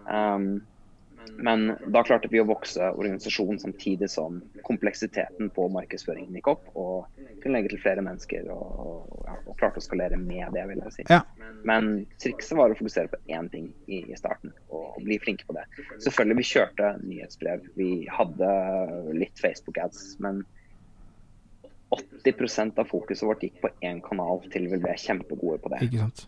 Um, 0.03 0.57
men 1.37 1.67
da 1.93 2.03
klarte 2.05 2.29
vi 2.31 2.41
å 2.41 2.47
vokse 2.47 2.89
organisasjonen 2.95 3.59
samtidig 3.61 4.09
som 4.11 4.39
kompleksiteten 4.67 5.49
på 5.55 5.67
markedsføringen 5.73 6.37
gikk 6.37 6.49
opp. 6.55 6.69
Og 6.73 7.21
kunne 7.43 7.57
legge 7.57 7.73
til 7.73 7.81
flere 7.83 8.03
mennesker 8.05 8.49
og, 8.53 8.65
og, 8.85 9.21
ja, 9.27 9.37
og 9.45 9.59
klarte 9.59 9.81
å 9.81 9.85
skalere 9.85 10.19
med 10.21 10.55
det, 10.55 10.65
vil 10.71 10.83
jeg 10.85 10.95
si. 10.95 11.07
Ja. 11.11 11.21
Men 11.67 12.05
trikset 12.21 12.57
var 12.59 12.73
å 12.73 12.77
fokusere 12.79 13.11
på 13.13 13.21
én 13.33 13.49
ting 13.53 13.71
i, 13.85 14.01
i, 14.03 14.17
starten 14.19 14.53
og 14.73 14.99
bli 15.05 15.19
flinke 15.21 15.47
på 15.47 15.57
det. 15.57 15.65
Selvfølgelig, 16.03 16.39
vi 16.41 16.49
kjørte 16.51 16.91
nyhetsbrev. 17.03 17.71
Vi 17.79 17.89
hadde 18.11 18.51
litt 19.17 19.41
Facebook-ads. 19.41 20.15
men 20.25 20.45
80% 21.95 22.79
av 22.81 22.87
fokuset 22.89 23.27
vårt 23.27 23.43
gikk 23.45 23.59
på 23.61 23.69
én 23.85 24.01
kanal 24.03 24.41
til 24.53 24.65
vi 24.71 24.79
ble 24.81 24.95
kjempegode 24.99 25.59
på 25.63 25.71
det. 25.71 25.83
Ikke 25.85 26.07
sant. 26.07 26.25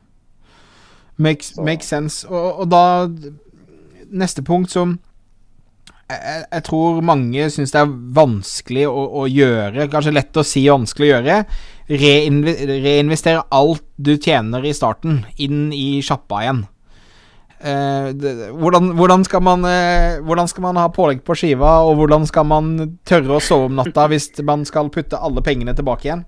Makes, 1.17 1.55
make 1.57 1.85
sense. 1.85 2.27
Og, 2.29 2.61
og, 2.61 2.67
da 2.69 3.07
Neste 4.11 4.43
punkt 4.45 4.71
som 4.71 4.97
jeg, 6.07 6.43
jeg 6.45 6.63
tror 6.67 7.01
mange 7.03 7.49
syns 7.51 7.73
det 7.73 7.81
er 7.81 7.91
vanskelig 8.15 8.85
å, 8.87 9.01
å, 9.21 9.25
gjøre, 9.27 9.89
kanskje 9.91 10.15
lett 10.15 10.39
å 10.39 10.45
si 10.47 10.63
vanskelig 10.69 11.07
å 11.07 11.11
gjøre. 11.11 11.41
Reinve, 11.87 12.53
reinvestere 12.83 13.43
alt 13.55 13.83
du 13.95 14.15
tjener 14.15 14.63
i 14.67 14.73
starten, 14.75 15.21
inn 15.43 15.67
i 15.75 15.99
sjappa 16.03 16.41
igjen. 16.45 16.63
Eh, 17.57 18.09
det, 18.13 18.33
hvordan, 18.53 18.91
hvordan, 18.95 19.23
skal 19.25 19.43
man, 19.43 19.65
eh, 19.65 20.19
hvordan, 20.23 20.47
skal 20.47 20.67
man, 20.67 20.79
ha 20.79 20.87
pålegg 20.93 21.23
på 21.27 21.35
skiva, 21.35 21.79
og 21.87 21.99
hvordan 21.99 22.27
skal 22.29 22.47
man 22.47 22.73
tørre 23.07 23.39
å 23.39 23.43
sove 23.43 23.71
om 23.71 23.79
natta 23.79 24.07
hvis 24.11 24.29
man 24.47 24.65
skal 24.67 24.91
putte 24.93 25.19
alle 25.19 25.43
pengene 25.43 25.75
tilbake 25.75 26.07
igjen? 26.07 26.25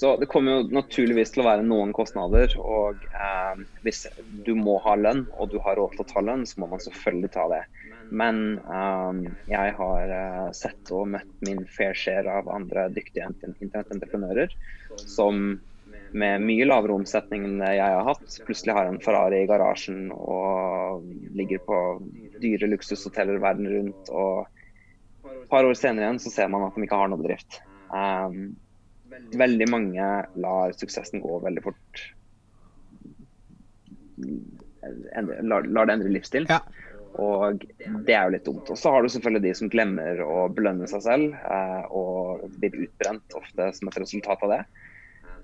Så 0.00 0.16
Det 0.16 0.26
kommer 0.32 0.54
jo 0.54 0.68
naturligvis 0.72 1.34
til 1.34 1.42
å 1.42 1.44
være 1.50 1.64
noen 1.66 1.90
kostnader. 1.92 2.54
og 2.56 3.02
eh, 3.12 3.58
Hvis 3.84 4.06
du 4.46 4.54
må 4.56 4.78
ha 4.80 4.94
lønn, 4.96 5.26
og 5.36 5.50
du 5.52 5.58
har 5.60 5.76
råd 5.76 5.92
til 5.92 6.04
å 6.06 6.08
ta 6.08 6.22
lønn, 6.24 6.46
så 6.48 6.62
må 6.62 6.70
man 6.70 6.80
selvfølgelig 6.80 7.28
ta 7.34 7.44
det. 7.52 7.58
Men 8.08 8.38
eh, 8.64 9.18
jeg 9.52 9.74
har 9.76 10.14
eh, 10.20 10.46
sett 10.56 10.92
og 10.96 11.10
møtt 11.16 11.34
min 11.44 11.60
fair 11.68 11.92
share 11.92 12.38
av 12.40 12.48
andre 12.48 12.86
dyktige 12.96 13.28
internettentreprenører 13.28 14.56
som 15.04 15.60
med 16.16 16.48
mye 16.48 16.70
lavere 16.70 16.96
omsetning 16.96 17.44
enn 17.50 17.60
jeg 17.60 17.84
har 17.84 18.08
hatt. 18.08 18.40
Plutselig 18.48 18.78
har 18.78 18.88
en 18.88 18.98
Ferrari 19.04 19.42
i 19.44 19.52
garasjen 19.52 20.08
og 20.16 21.04
ligger 21.36 21.60
på 21.68 21.82
dyre 22.40 22.72
luksushoteller 22.72 23.44
verden 23.44 23.68
rundt. 23.76 24.08
Og 24.08 24.48
et 25.28 25.46
par 25.52 25.68
år 25.68 25.76
senere 25.76 26.08
igjen 26.08 26.24
så 26.24 26.32
ser 26.32 26.48
man 26.48 26.64
at 26.70 26.80
de 26.80 26.88
ikke 26.88 27.04
har 27.04 27.12
noe 27.12 27.20
bedrift. 27.20 27.60
Um, 27.92 28.56
veldig 29.38 29.68
mange 29.70 30.08
lar 30.42 30.74
suksessen 30.78 31.22
gå 31.22 31.38
veldig 31.44 31.64
fort. 31.64 32.04
Lar, 34.20 35.66
lar 35.66 35.88
det 35.88 35.96
endre 35.96 36.12
livsstil. 36.14 36.48
Ja. 36.50 36.60
Og 37.18 37.64
det 38.06 38.14
er 38.14 38.26
jo 38.26 38.34
litt 38.36 38.46
dumt. 38.46 38.68
Og 38.70 38.78
så 38.78 38.92
har 38.94 39.02
du 39.02 39.10
selvfølgelig 39.10 39.48
de 39.48 39.54
som 39.58 39.70
glemmer 39.72 40.20
å 40.22 40.44
belønne 40.54 40.86
seg 40.90 41.02
selv, 41.04 41.34
eh, 41.34 41.82
og 41.90 42.44
blir 42.60 42.86
utbrent 42.86 43.38
ofte 43.38 43.70
som 43.76 43.90
et 43.90 43.98
resultat 43.98 44.44
av 44.46 44.54
det. 44.54 44.60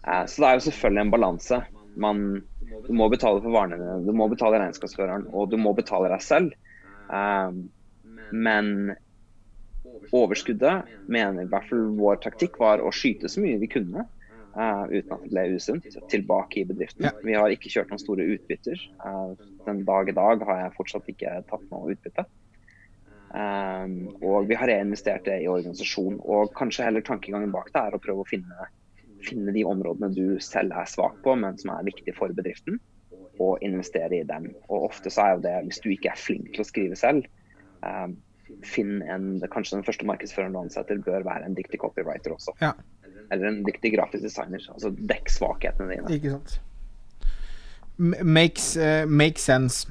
Eh, 0.07 0.23
så 0.31 0.43
det 0.43 0.49
er 0.49 0.61
jo 0.61 0.67
selvfølgelig 0.69 1.05
en 1.05 1.17
balanse. 1.17 1.65
du 1.97 2.93
må 2.93 3.09
betale 3.09 3.41
for 3.41 3.51
varene 3.51 3.79
dine, 3.81 4.05
du 4.05 4.13
må 4.13 4.29
betale 4.29 4.61
regnskapsføreren, 4.61 5.27
og 5.33 5.51
du 5.51 5.57
må 5.57 5.73
betale 5.75 6.11
deg 6.13 6.23
selv. 6.23 6.53
Eh, 7.11 7.51
men 8.31 8.97
overskuddet, 10.17 10.93
mener 11.11 11.45
i 11.45 11.51
hvert 11.51 11.69
fall 11.71 11.89
vår 11.99 12.21
taktikk, 12.25 12.61
var 12.63 12.83
å 12.83 12.93
skyte 12.95 13.31
så 13.33 13.43
mye 13.45 13.61
vi 13.63 13.71
kunne. 13.71 14.07
Uh, 14.57 14.89
uten 14.89 15.13
at 15.13 15.25
det 15.27 15.31
ble 15.35 15.43
usunt, 15.59 15.87
tilbake 16.09 16.63
i 16.63 16.65
bedriften. 16.65 17.05
Ja. 17.05 17.13
Vi 17.21 17.35
har 17.37 17.53
ikke 17.53 17.69
kjørt 17.69 17.91
noen 17.93 18.01
store 18.01 18.25
utbytter. 18.37 18.81
Uh, 19.03 19.35
den 19.67 19.83
dag 19.85 20.09
i 20.09 20.17
dag 20.17 20.45
har 20.49 20.63
jeg 20.63 20.77
fortsatt 20.79 21.11
ikke 21.13 21.35
tatt 21.51 21.67
noe 21.69 21.93
utbytte. 21.93 22.25
Um, 23.37 24.15
og 24.25 24.47
vi 24.49 24.57
har 24.57 24.71
reinvestert 24.71 25.27
det 25.29 25.43
i 25.45 25.51
organisasjon. 25.53 26.23
Og 26.25 26.55
kanskje 26.57 26.87
heller 26.87 27.05
tankegangen 27.05 27.53
bak 27.53 27.69
det 27.75 27.83
er 27.83 27.99
å 27.99 28.01
prøve 28.01 28.25
å 28.25 28.31
finne 28.31 28.71
finne 29.27 29.53
de 29.53 29.65
områdene 29.67 30.13
du 30.15 30.37
selv 30.43 30.75
er 30.77 30.89
svak 30.91 31.19
på, 31.25 31.35
men 31.41 31.59
som 31.61 31.73
er 31.75 31.87
viktige 31.89 32.15
for 32.17 32.33
bedriften, 32.37 32.79
og 33.43 33.63
investere 33.65 34.21
i 34.21 34.27
dem. 34.29 34.51
Og 34.69 34.89
ofte 34.91 35.13
så 35.13 35.25
er 35.25 35.35
jo 35.35 35.45
det, 35.47 35.57
hvis 35.69 35.83
du 35.85 35.91
ikke 35.93 36.13
er 36.13 36.21
flink 36.21 36.53
til 36.55 36.65
å 36.65 36.69
skrive 36.69 36.99
selv, 36.99 37.27
um, 37.83 38.17
finn 38.67 39.03
en 39.03 39.41
Kanskje 39.53 39.79
den 39.79 39.87
første 39.87 40.07
markedsføreren 40.09 40.55
du 40.55 40.61
ansetter, 40.61 41.01
bør 41.05 41.25
være 41.27 41.47
en 41.47 41.57
dyktig 41.57 41.81
copywriter 41.83 42.35
også. 42.35 42.55
Ja. 42.63 42.73
Eller 43.33 43.49
en 43.49 43.63
dyktig 43.67 43.95
grafisk 43.97 44.25
designer. 44.25 44.63
Altså 44.73 44.93
dekk 45.11 45.31
svakhetene 45.33 45.93
dine. 45.93 46.15
Ikke 46.15 46.37
sant. 46.37 46.61
Makes, 47.97 48.75
uh, 48.77 49.09
makes 49.09 49.47
sense. 49.47 49.89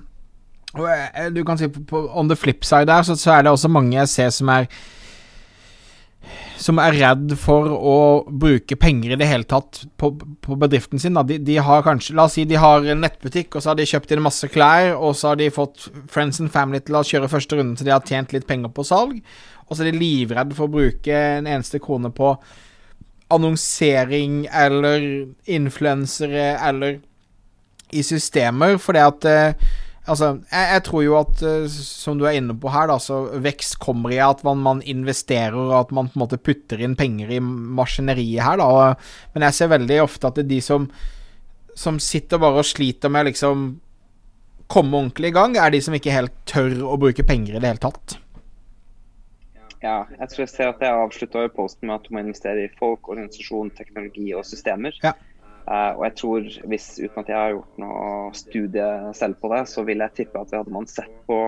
Uh, 0.76 1.30
du 1.36 1.44
kan 1.48 1.58
si 1.58 1.68
på, 1.72 1.84
på, 1.88 2.04
On 2.14 2.30
the 2.30 2.36
flip 2.36 2.64
side 2.64 2.88
der, 2.88 3.02
så, 3.02 3.16
så 3.16 3.32
er 3.32 3.42
det 3.42 3.52
også 3.52 3.72
mange 3.72 3.96
jeg 3.98 4.12
ser 4.12 4.30
som 4.30 4.52
er 4.54 4.70
som 6.62 6.80
er 6.80 6.96
redd 6.96 7.34
for 7.40 7.72
å 7.74 7.98
bruke 8.30 8.78
penger 8.80 9.14
i 9.14 9.18
det 9.20 9.28
hele 9.30 9.48
tatt 9.50 9.82
på, 10.00 10.12
på 10.16 10.58
bedriften 10.60 11.02
sin. 11.02 11.18
De, 11.28 11.38
de, 11.42 11.58
har 11.62 11.84
kanskje 11.86 12.16
La 12.18 12.28
oss 12.30 12.38
si 12.38 12.46
de 12.48 12.60
har 12.60 12.86
en 12.86 13.02
nettbutikk, 13.04 13.56
og 13.56 13.64
så 13.64 13.72
har 13.72 13.80
de 13.80 13.88
kjøpt 13.90 14.14
inn 14.16 14.24
masse 14.26 14.50
klær, 14.54 14.94
og 14.96 15.18
så 15.18 15.34
har 15.34 15.42
de 15.42 15.50
fått 15.54 15.90
friends 16.12 16.42
and 16.44 16.54
family 16.54 16.82
til 16.86 17.00
å 17.00 17.04
kjøre 17.06 17.32
første 17.32 17.60
runden, 17.60 17.76
så 17.78 17.88
de 17.88 17.94
har 17.96 18.06
tjent 18.08 18.36
litt 18.36 18.48
penger 18.50 18.72
på 18.76 18.88
salg. 18.88 19.18
Og 19.66 19.74
så 19.74 19.84
er 19.84 19.92
de 19.92 20.02
livredde 20.02 20.58
for 20.58 20.68
å 20.68 20.76
bruke 20.76 21.24
en 21.40 21.50
eneste 21.50 21.82
krone 21.84 22.12
på 22.16 22.36
annonsering 23.34 24.46
eller 24.54 25.08
influensere 25.50 26.54
eller 26.62 27.00
i 27.96 28.04
systemer, 28.06 28.78
fordi 28.82 29.02
at 29.02 29.28
eh, 29.30 29.74
Altså, 30.06 30.28
jeg, 30.52 30.66
jeg, 30.70 30.82
tror 30.86 31.02
jo 31.02 31.16
at, 31.18 31.40
uh, 31.42 31.66
som 31.72 32.20
du 32.20 32.28
er 32.30 32.38
inne 32.38 32.54
på 32.62 32.70
her, 32.70 32.90
da, 32.92 33.00
så 33.02 33.24
vekst 33.42 33.80
kommer 33.82 34.14
i 34.14 34.20
at 34.22 34.44
man, 34.46 34.62
man, 34.62 34.84
investerer, 34.86 35.58
og 35.58 35.74
at 35.80 35.94
man 35.96 36.12
på 36.12 36.20
en 36.20 36.26
måte 36.26 36.42
putter 36.42 36.84
inn 36.86 36.98
penger 37.00 37.34
i 37.34 37.40
maskineriet 37.42 38.46
her, 38.46 38.62
da. 38.62 38.94
Men 39.34 39.48
jeg 39.48 39.58
ser 39.58 39.74
veldig 39.74 40.04
ofte 40.04 40.30
at 40.30 40.38
det 40.38 40.46
er 40.46 40.52
de 40.54 40.62
som, 40.66 40.86
som 41.74 41.98
sitter 42.02 42.42
bare 42.42 42.62
og 42.62 42.70
sliter 42.70 43.10
med 43.14 43.32
liksom 43.32 43.72
komme 44.72 44.98
ordentlig 44.98 45.34
i 45.34 45.36
gang, 45.36 45.58
er 45.58 45.74
de 45.74 45.82
som 45.82 45.98
ikke 45.98 46.14
helt 46.14 46.38
tør 46.50 46.78
å 46.86 47.00
bruke 47.02 47.26
penger 47.26 47.58
i 47.58 47.60
det 47.62 47.74
hele 47.74 47.84
tatt. 47.84 48.20
Ja, 49.84 50.00
jeg 50.10 50.32
tror 50.32 50.42
jeg 50.42 50.50
ser 50.50 50.72
at 50.72 50.82
jeg 50.82 50.98
avslutta 50.98 51.44
posten 51.54 51.90
med 51.90 52.00
at 52.00 52.08
du 52.08 52.16
må 52.16 52.24
investere 52.24 52.66
i 52.66 52.72
folk, 52.80 53.06
organisasjon, 53.12 53.70
teknologi 53.78 54.32
og 54.34 54.46
systemer. 54.48 54.96
Ja. 55.04 55.14
Uh, 55.66 55.98
og 55.98 56.04
jeg 56.06 56.14
tror, 56.20 56.48
hvis, 56.70 56.88
uten 57.02 57.22
at 57.24 57.30
jeg 57.32 57.42
har 57.42 57.54
gjort 57.56 57.78
noe 57.82 58.10
studie 58.38 58.90
selv 59.18 59.40
på 59.42 59.50
det, 59.50 59.64
så 59.72 59.82
vil 59.88 60.04
jeg 60.04 60.14
tippe 60.20 60.42
at 60.42 60.54
hadde 60.54 60.74
man 60.74 60.86
sett 60.90 61.14
på 61.26 61.40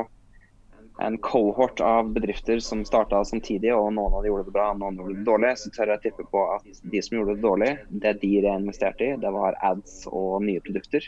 en 1.06 1.20
cohort 1.22 1.82
av 1.86 2.10
bedrifter 2.16 2.58
som 2.66 2.82
starta 2.86 3.20
samtidig, 3.30 3.70
og 3.76 3.92
noen 3.94 4.16
av 4.18 4.24
de 4.26 4.32
gjorde 4.32 4.48
det 4.48 4.56
bra, 4.56 4.72
noen 4.74 4.98
gjorde 4.98 5.20
det 5.20 5.26
dårlig, 5.28 5.52
så 5.62 5.70
tør 5.76 5.94
jeg 5.94 6.08
tippe 6.08 6.26
på 6.32 6.42
at 6.56 6.66
de 6.82 7.02
som 7.06 7.20
gjorde 7.20 7.36
det 7.36 7.46
dårlig, 7.46 7.70
det 8.06 8.16
de 8.24 8.32
reinvesterte 8.48 9.06
i, 9.06 9.20
det 9.22 9.34
var 9.36 9.60
ads 9.70 10.00
og 10.10 10.42
nye 10.48 10.64
produkter. 10.66 11.06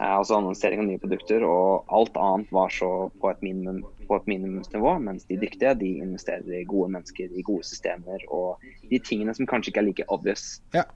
Uh, 0.00 0.14
altså 0.16 0.38
annonsering 0.38 0.80
av 0.80 0.88
nye 0.88 1.02
produkter, 1.02 1.44
og 1.44 1.92
alt 1.92 2.16
annet 2.16 2.56
var 2.56 2.72
så 2.72 2.88
på 3.20 3.34
et, 3.34 3.44
minimum, 3.44 3.82
på 4.08 4.16
et 4.16 4.32
minimumsnivå, 4.32 4.94
mens 5.04 5.28
de 5.28 5.36
dyktige 5.44 5.74
de 5.82 5.92
investerer 6.06 6.62
i 6.62 6.64
gode 6.64 6.88
mennesker, 6.96 7.28
i 7.36 7.44
gode 7.44 7.68
systemer 7.68 8.24
og 8.32 8.64
de 8.88 9.02
tingene 9.04 9.36
som 9.36 9.50
kanskje 9.50 9.74
ikke 9.74 9.84
er 9.84 9.88
like 9.90 10.08
obvious. 10.08 10.54
Ja. 10.72 10.88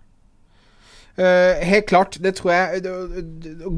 Uh, 1.15 1.63
helt 1.63 1.87
klart, 1.87 2.17
det 2.19 2.33
tror 2.41 2.51
jeg 2.51 2.81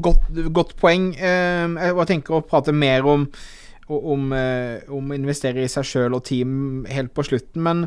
Godt, 0.01 0.25
godt 0.53 0.73
poeng. 0.81 1.11
Uh, 1.13 1.77
jeg 1.77 2.09
tenker 2.09 2.39
å 2.39 2.45
prate 2.45 2.73
mer 2.73 3.05
om 3.07 3.29
om, 3.87 4.33
uh, 4.35 4.81
om 4.91 5.13
investere 5.15 5.61
i 5.63 5.69
seg 5.71 5.85
sjøl 5.87 6.17
og 6.17 6.25
team 6.27 6.81
helt 6.91 7.13
på 7.15 7.23
slutten, 7.23 7.61
men 7.63 7.85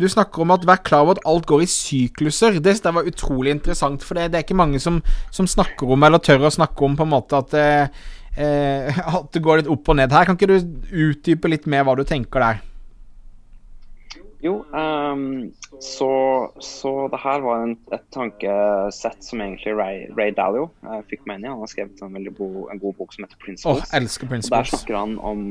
du 0.00 0.06
snakker 0.10 0.42
om 0.42 0.54
at 0.54 0.64
vær 0.66 0.80
klar 0.82 1.04
over 1.04 1.18
at 1.18 1.26
alt 1.28 1.44
går 1.46 1.60
i 1.62 1.68
sykluser. 1.68 2.56
Det, 2.56 2.72
det 2.82 2.92
var 2.96 3.06
utrolig 3.06 3.52
interessant, 3.52 4.02
for 4.02 4.16
det, 4.16 4.30
det 4.32 4.40
er 4.40 4.46
ikke 4.46 4.56
mange 4.56 4.80
som, 4.80 5.02
som, 5.28 5.46
snakker 5.46 5.92
om, 5.92 6.08
eller 6.08 6.24
tør 6.24 6.48
å 6.48 6.54
snakke 6.56 6.88
om, 6.88 6.96
på 6.96 7.04
en 7.04 7.12
måte 7.12 7.38
at, 7.38 7.54
at 9.20 9.28
det 9.36 9.44
går 9.44 9.60
litt 9.60 9.70
opp 9.76 9.92
og 9.92 10.00
ned 10.00 10.16
her. 10.16 10.24
Kan 10.24 10.40
ikke 10.40 10.56
du 10.56 10.56
utdype 11.04 11.52
litt 11.52 11.68
mer 11.70 11.84
hva 11.84 11.94
du 12.00 12.02
tenker 12.08 12.48
der? 12.48 12.64
Jo, 14.44 14.58
um, 14.76 15.52
så 15.80 16.10
så 16.60 16.90
det 17.08 17.20
her 17.22 17.40
var 17.40 17.62
en, 17.64 17.78
et 17.96 18.02
tankesett 18.12 19.24
som 19.24 19.40
egentlig 19.40 19.72
Ray, 19.78 20.02
Ray 20.18 20.34
Dalio 20.36 20.66
uh, 20.84 20.98
fikk 21.08 21.24
meg 21.24 21.40
inn 21.40 21.46
i. 21.46 21.52
Han 21.52 21.62
har 21.62 21.70
skrevet 21.72 22.02
en 22.04 22.12
veldig 22.18 22.34
bo, 22.36 22.48
en 22.68 22.82
god 22.82 22.98
bok 22.98 23.16
som 23.16 23.24
heter 23.24 23.40
'Principles'. 23.40 23.86
Oh, 23.88 23.96
elsker 23.96 24.28
Principles. 24.28 24.52
Der 24.52 24.76
snakker 24.76 24.98
han 25.00 25.16
om 25.18 25.46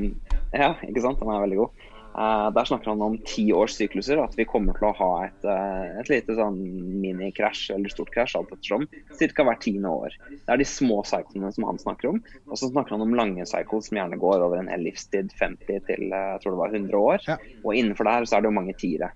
Ja, 0.54 0.76
ikke 0.86 1.02
sant? 1.02 1.20
Den 1.20 1.34
er 1.34 1.42
veldig 1.42 1.58
god. 1.64 1.90
Uh, 2.14 2.52
der 2.54 2.68
snakker 2.70 2.92
han 2.92 3.02
om 3.02 3.16
tiårssykluser, 3.26 4.20
at 4.22 4.36
vi 4.38 4.46
kommer 4.46 4.76
til 4.78 4.86
å 4.86 4.94
ha 5.00 5.10
et, 5.26 5.48
uh, 5.50 5.98
et 5.98 6.12
lite 6.12 6.36
sånn 6.38 6.60
minikrasj 7.02 7.72
eller 7.74 7.90
stort 7.90 8.12
krasj, 8.14 8.36
alt 8.38 8.54
ettersom, 8.54 8.86
ca. 9.18 9.46
hvert 9.48 9.64
tiende 9.66 9.90
år. 9.90 10.18
Det 10.30 10.54
er 10.54 10.62
de 10.62 10.68
små 10.70 11.00
cyclene 11.10 11.50
som 11.56 11.66
han 11.66 11.82
snakker 11.82 12.12
om. 12.12 12.22
Og 12.52 12.62
så 12.62 12.70
snakker 12.70 12.94
han 12.94 13.06
om 13.08 13.18
lange 13.18 13.48
cycles 13.50 13.90
som 13.90 13.98
gjerne 13.98 14.22
går 14.22 14.46
over 14.46 14.62
en 14.62 14.70
hel 14.70 14.86
livstid, 14.86 15.34
50 15.42 15.90
til 15.90 16.14
uh, 16.14 16.36
jeg 16.36 16.46
tror 16.46 16.54
det 16.54 16.62
var 16.62 16.78
100 16.78 17.02
år. 17.02 17.28
Ja. 17.32 17.40
Og 17.64 17.82
innenfor 17.82 18.10
der 18.12 18.30
så 18.30 18.38
er 18.38 18.46
det 18.46 18.52
jo 18.54 18.60
mange 18.62 18.78
tiere. 18.78 19.10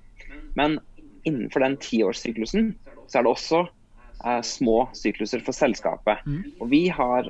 Men 0.58 0.82
innenfor 1.22 1.68
den 1.68 1.78
tiårssyklusen 1.84 2.74
så 3.06 3.20
er 3.20 3.28
det 3.28 3.36
også 3.38 3.66
små 4.42 4.88
sykluser 4.98 5.44
for 5.46 5.54
selskapet. 5.54 6.24
Mm. 6.26 6.40
Og 6.58 6.72
vi 6.72 6.80
har 6.90 7.28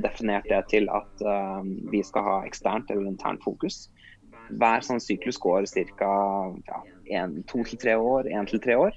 definert 0.00 0.46
det 0.48 0.62
til 0.72 0.86
at 0.88 1.20
vi 1.92 2.00
skal 2.00 2.24
ha 2.24 2.36
eksternt 2.48 2.88
eller 2.88 3.10
internt 3.10 3.44
fokus 3.44 3.82
hver 4.58 4.84
sånn 4.86 5.02
syklus 5.02 5.38
går 5.40 5.68
ca. 5.98 6.12
Ja, 7.10 7.26
to 7.50 7.64
til 7.66 7.80
tre 7.80 7.96
år. 7.98 8.28
En 8.30 8.48
til 8.48 8.62
tre 8.62 8.76
år. 8.78 8.96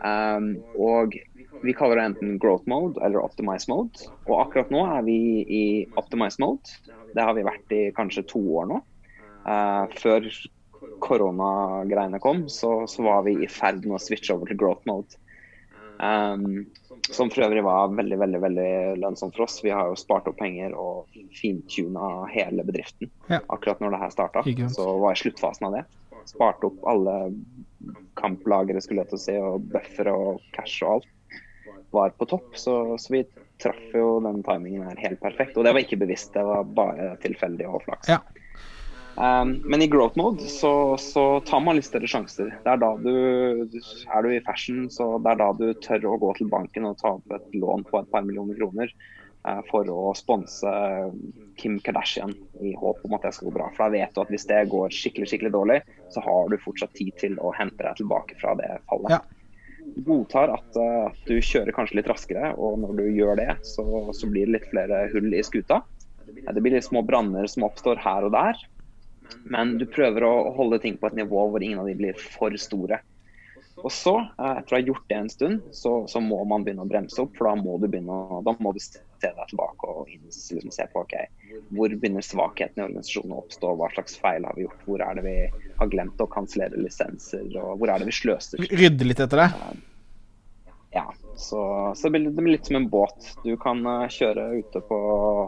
Um, 0.00 0.54
og 0.80 1.16
vi 1.60 1.74
kaller 1.76 1.98
det 1.98 2.06
enten 2.08 2.38
growth 2.40 2.68
mode 2.70 3.00
eller 3.04 3.20
optimize 3.20 3.68
mode. 3.68 4.08
Og 4.28 4.38
akkurat 4.40 4.72
nå 4.72 4.84
er 4.96 5.04
vi 5.04 5.18
i 5.44 5.64
optimize 6.00 6.40
mode. 6.40 6.72
Det 7.12 7.24
har 7.24 7.36
vi 7.36 7.44
vært 7.44 7.74
i 7.76 7.82
kanskje 7.96 8.24
to 8.30 8.40
år 8.62 8.70
nå. 8.70 8.80
Uh, 9.44 9.84
før 10.00 10.28
koronagreiene 11.04 12.20
kom, 12.20 12.46
så, 12.48 12.84
så, 12.88 13.04
var 13.04 13.24
vi 13.28 13.38
i 13.44 13.48
ferd 13.50 13.84
med 13.84 13.98
å 13.98 14.02
switche 14.02 14.34
over 14.34 14.50
til 14.50 14.60
growth 14.60 14.88
mode. 14.88 15.20
Um, 16.00 16.66
som 17.10 17.28
for 17.30 17.44
øvrig 17.44 17.62
var 17.64 17.92
veldig 17.92 18.18
veldig, 18.18 18.40
veldig 18.40 18.70
lønnsomt 19.02 19.36
for 19.36 19.44
oss. 19.44 19.58
Vi 19.64 19.72
har 19.74 19.90
jo 19.90 19.98
spart 19.98 20.28
opp 20.30 20.38
penger 20.40 20.72
og 20.78 21.10
fintuna 21.36 22.24
hele 22.32 22.64
bedriften 22.64 23.10
ja. 23.28 23.42
akkurat 23.52 23.82
når 23.82 23.94
det 23.94 24.02
her 24.04 24.14
starta. 24.14 24.44
Så 24.72 24.86
var 25.02 25.16
i 25.16 25.20
sluttfasen 25.20 25.68
av 25.68 25.76
det. 25.76 25.84
Sparte 26.30 26.70
opp 26.70 26.80
alle 26.88 27.16
kamplagre 28.20 28.80
skulle 28.84 29.04
jeg 29.04 29.12
til 29.12 29.18
å 29.18 29.22
si, 29.24 29.36
og 29.40 29.68
buffere 29.72 30.14
og 30.16 30.44
cash 30.56 30.84
og 30.84 30.98
alt. 30.98 31.10
Var 31.90 32.12
på 32.16 32.28
topp, 32.30 32.52
så, 32.60 32.74
så 33.02 33.16
vi 33.16 33.24
traff 33.60 33.96
jo 33.96 34.20
den 34.24 34.44
timingen 34.46 34.86
her 34.86 35.00
helt 35.02 35.20
perfekt. 35.20 35.56
Og 35.58 35.66
det 35.66 35.74
var 35.74 35.84
ikke 35.84 36.00
bevisst, 36.00 36.32
det 36.36 36.44
var 36.46 36.68
bare 36.76 37.14
tilfeldig 37.24 37.66
og 37.68 37.82
flaks. 37.88 38.12
Ja. 38.12 38.20
Um, 39.20 39.60
men 39.64 39.82
i 39.82 39.86
growth 39.86 40.16
mode 40.16 40.40
så, 40.48 40.96
så, 40.96 41.40
tar 41.44 41.60
man 41.60 41.76
litt 41.76 41.84
større 41.84 42.08
sjanser. 42.08 42.54
Det 42.64 42.70
er 42.72 42.78
da 42.80 42.94
du 42.96 43.10
Er 43.12 44.24
du 44.24 44.30
i 44.32 44.40
fashion, 44.46 44.86
så 44.88 45.18
det 45.20 45.34
er 45.34 45.40
da 45.42 45.48
du 45.58 45.66
tør 45.84 46.06
å 46.08 46.20
gå 46.22 46.30
til 46.38 46.48
banken 46.48 46.88
og 46.88 46.96
ta 47.02 47.18
opp 47.18 47.34
et 47.36 47.50
lån 47.52 47.84
på 47.90 48.00
et 48.00 48.08
par 48.14 48.24
millioner 48.24 48.56
kroner 48.56 48.88
uh, 49.44 49.60
for 49.68 49.90
å 49.92 50.14
sponse 50.16 50.72
Kim 51.60 51.76
Kardashian 51.84 52.32
i 52.64 52.72
håp 52.80 53.04
om 53.04 53.18
at 53.18 53.28
det 53.28 53.34
skal 53.36 53.50
gå 53.50 53.58
bra. 53.58 53.68
For 53.76 53.84
da 53.84 53.98
vet 53.98 54.16
du 54.16 54.24
at 54.24 54.32
hvis 54.32 54.48
det 54.48 54.62
går 54.72 54.96
skikkelig 55.02 55.28
skikkelig 55.34 55.52
dårlig, 55.58 55.78
så 56.16 56.24
har 56.24 56.48
du 56.48 56.56
fortsatt 56.64 56.96
tid 56.96 57.12
til 57.20 57.36
å 57.44 57.52
hente 57.60 57.84
deg 57.84 58.00
tilbake 58.00 58.40
fra 58.40 58.56
det 58.56 58.72
fallet. 58.88 59.18
Ja. 59.18 59.20
Godtar 60.08 60.56
at, 60.56 60.72
uh, 60.80 61.12
at, 61.12 61.22
du 61.28 61.44
kjører 61.44 61.76
kanskje 61.76 62.00
litt 62.00 62.08
raskere, 62.08 62.54
og 62.56 62.80
når 62.86 62.96
du 63.02 63.06
gjør 63.20 63.36
det, 63.44 63.52
så, 63.68 63.84
så 64.16 64.32
blir 64.32 64.48
det 64.48 64.56
litt 64.62 64.72
flere 64.72 65.10
hull 65.12 65.28
i 65.28 65.44
skuta. 65.44 65.82
Det 66.30 66.60
blir 66.62 66.78
litt 66.78 66.88
små 66.88 67.04
branner 67.04 67.44
som 67.50 67.68
oppstår 67.68 68.00
her 68.00 68.24
og 68.24 68.32
der, 68.32 68.68
men 69.44 69.76
du 69.80 69.86
prøver 69.90 70.26
å 70.26 70.34
holde 70.56 70.80
ting 70.82 70.98
på 71.00 71.10
et 71.10 71.18
nivå 71.18 71.46
hvor 71.50 71.62
ingen 71.64 71.82
av 71.82 71.88
de 71.90 71.96
blir 71.98 72.18
for 72.18 72.54
store. 72.60 73.00
Og 73.80 73.92
så, 73.92 74.12
eh, 74.20 74.58
etter 74.60 74.74
å 74.74 74.78
ha 74.78 74.82
gjort 74.84 75.06
det 75.08 75.16
en 75.16 75.30
stund, 75.32 75.68
så, 75.72 75.92
så 76.10 76.20
må 76.20 76.42
man 76.48 76.64
begynne 76.66 76.84
å 76.84 76.90
bremse 76.90 77.20
opp. 77.22 77.32
For 77.38 77.48
da 77.48 77.54
må 77.56 77.78
du 77.80 77.86
begynne 77.88 78.12
å, 78.12 78.40
da 78.44 78.54
må 78.60 78.74
du 78.76 78.80
se 78.82 79.00
deg 79.22 79.40
tilbake 79.52 79.88
og 79.88 80.10
liksom 80.10 80.72
se 80.74 80.86
på 80.92 81.04
ok, 81.04 81.14
hvor 81.76 81.92
begynner 81.92 82.24
svakheten 82.24 82.82
i 82.82 82.86
organisasjonen 82.86 83.36
å 83.36 83.42
oppstå. 83.44 83.74
Hva 83.80 83.90
slags 83.94 84.18
feil 84.20 84.48
har 84.48 84.56
vi 84.58 84.66
gjort? 84.66 84.84
Hvor 84.88 85.04
er 85.04 85.20
det 85.20 85.24
vi 85.26 85.36
har 85.80 85.92
glemt 85.92 86.20
å 86.20 86.28
kansellere 86.30 86.80
lisenser? 86.80 87.46
Og 87.60 87.80
hvor 87.80 87.92
er 87.92 88.02
det 88.02 88.10
vi 88.10 88.18
sløser? 88.20 88.66
Rydde 88.68 89.08
litt 89.08 89.22
etter 89.24 89.44
det? 89.46 89.50
Ja. 90.90 91.12
Så, 91.36 91.92
så 91.96 92.08
det 92.08 92.20
blir 92.20 92.52
litt 92.52 92.66
som 92.66 92.76
en 92.76 92.88
båt. 92.88 93.36
Du 93.44 93.54
kan 93.56 93.80
eh, 93.86 94.08
kjøre 94.12 94.42
ute 94.60 94.82
på 94.84 94.98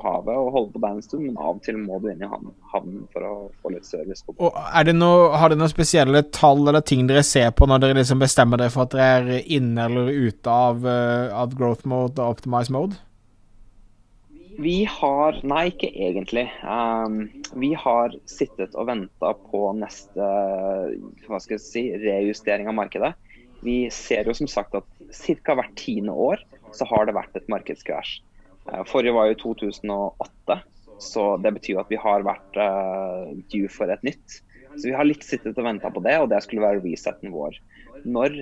havet 0.05 0.39
og 0.39 0.53
holde 0.55 0.73
på 0.73 0.83
der 0.85 0.95
en 0.97 1.05
stund, 1.05 1.27
men 1.27 1.37
av 1.37 1.59
og 1.59 1.63
til 1.67 1.77
må 1.83 1.99
du 2.01 2.09
inn 2.13 2.23
i 2.23 2.31
havnen 2.31 3.03
for 3.13 3.27
å 3.29 3.33
få 3.61 3.75
litt 3.75 3.89
service. 3.89 4.23
på 4.25 4.33
båten. 4.33 4.49
og 4.49 4.79
er 4.81 4.89
det 4.89 4.95
noe, 4.97 5.33
Har 5.37 5.53
dere 5.53 5.61
noen 5.61 5.73
spesielle 5.73 6.25
tall 6.33 6.63
eller 6.65 6.81
ting 6.87 7.05
dere 7.11 7.25
ser 7.27 7.51
på 7.53 7.69
når 7.69 7.83
dere 7.85 7.99
liksom 8.01 8.23
bestemmer 8.23 8.63
dere 8.63 8.73
for 8.73 8.87
at 8.87 8.97
dere 8.97 9.41
er 9.43 9.51
inne 9.59 9.89
eller 9.91 10.09
ute 10.09 10.55
av, 10.69 10.87
uh, 10.87 11.35
av 11.43 11.59
growth 11.59 11.85
mode 11.85 12.23
og 12.23 12.39
optimize 12.39 12.73
mode? 12.73 12.97
Vi 14.63 14.83
har 14.89 15.41
Nei, 15.49 15.67
ikke 15.73 15.91
egentlig. 15.91 16.47
Um, 16.63 17.27
vi 17.59 17.73
har 17.77 18.15
sittet 18.31 18.77
og 18.79 18.89
venta 18.89 19.33
på 19.51 19.65
neste 19.77 20.33
hva 21.27 21.41
skal 21.41 21.57
jeg 21.59 21.65
si, 21.65 21.85
rejustering 22.05 22.69
av 22.71 22.77
markedet. 22.79 23.15
Vi 23.63 23.77
ser 23.95 24.29
jo 24.29 24.35
som 24.37 24.51
sagt 24.51 24.75
at 24.79 24.87
ca. 25.13 25.57
hvert 25.59 25.75
tiende 25.79 26.15
år 26.15 26.43
så 26.75 26.87
har 26.89 27.07
det 27.07 27.17
vært 27.17 27.37
et 27.39 27.51
markedskrasj. 27.53 28.21
Eh, 28.71 28.85
forrige 28.89 29.15
var 29.17 29.29
jo 29.31 29.41
2008, 29.43 30.59
så 31.03 31.27
det 31.43 31.55
betyr 31.59 31.83
at 31.83 31.91
vi 31.91 31.99
har 31.99 32.25
vært 32.27 32.59
uh, 32.59 33.31
due 33.53 33.71
for 33.73 33.91
et 33.91 34.03
nytt. 34.07 34.41
Så 34.73 34.87
vi 34.87 34.97
har 34.97 35.07
litt 35.07 35.25
sittet 35.27 35.59
og 35.59 35.67
venta 35.67 35.91
på 35.93 36.03
det, 36.05 36.15
og 36.23 36.31
det 36.33 36.41
skulle 36.45 36.65
være 36.65 36.83
resetten 36.85 37.35
vår. 37.35 37.59
Når 38.07 38.39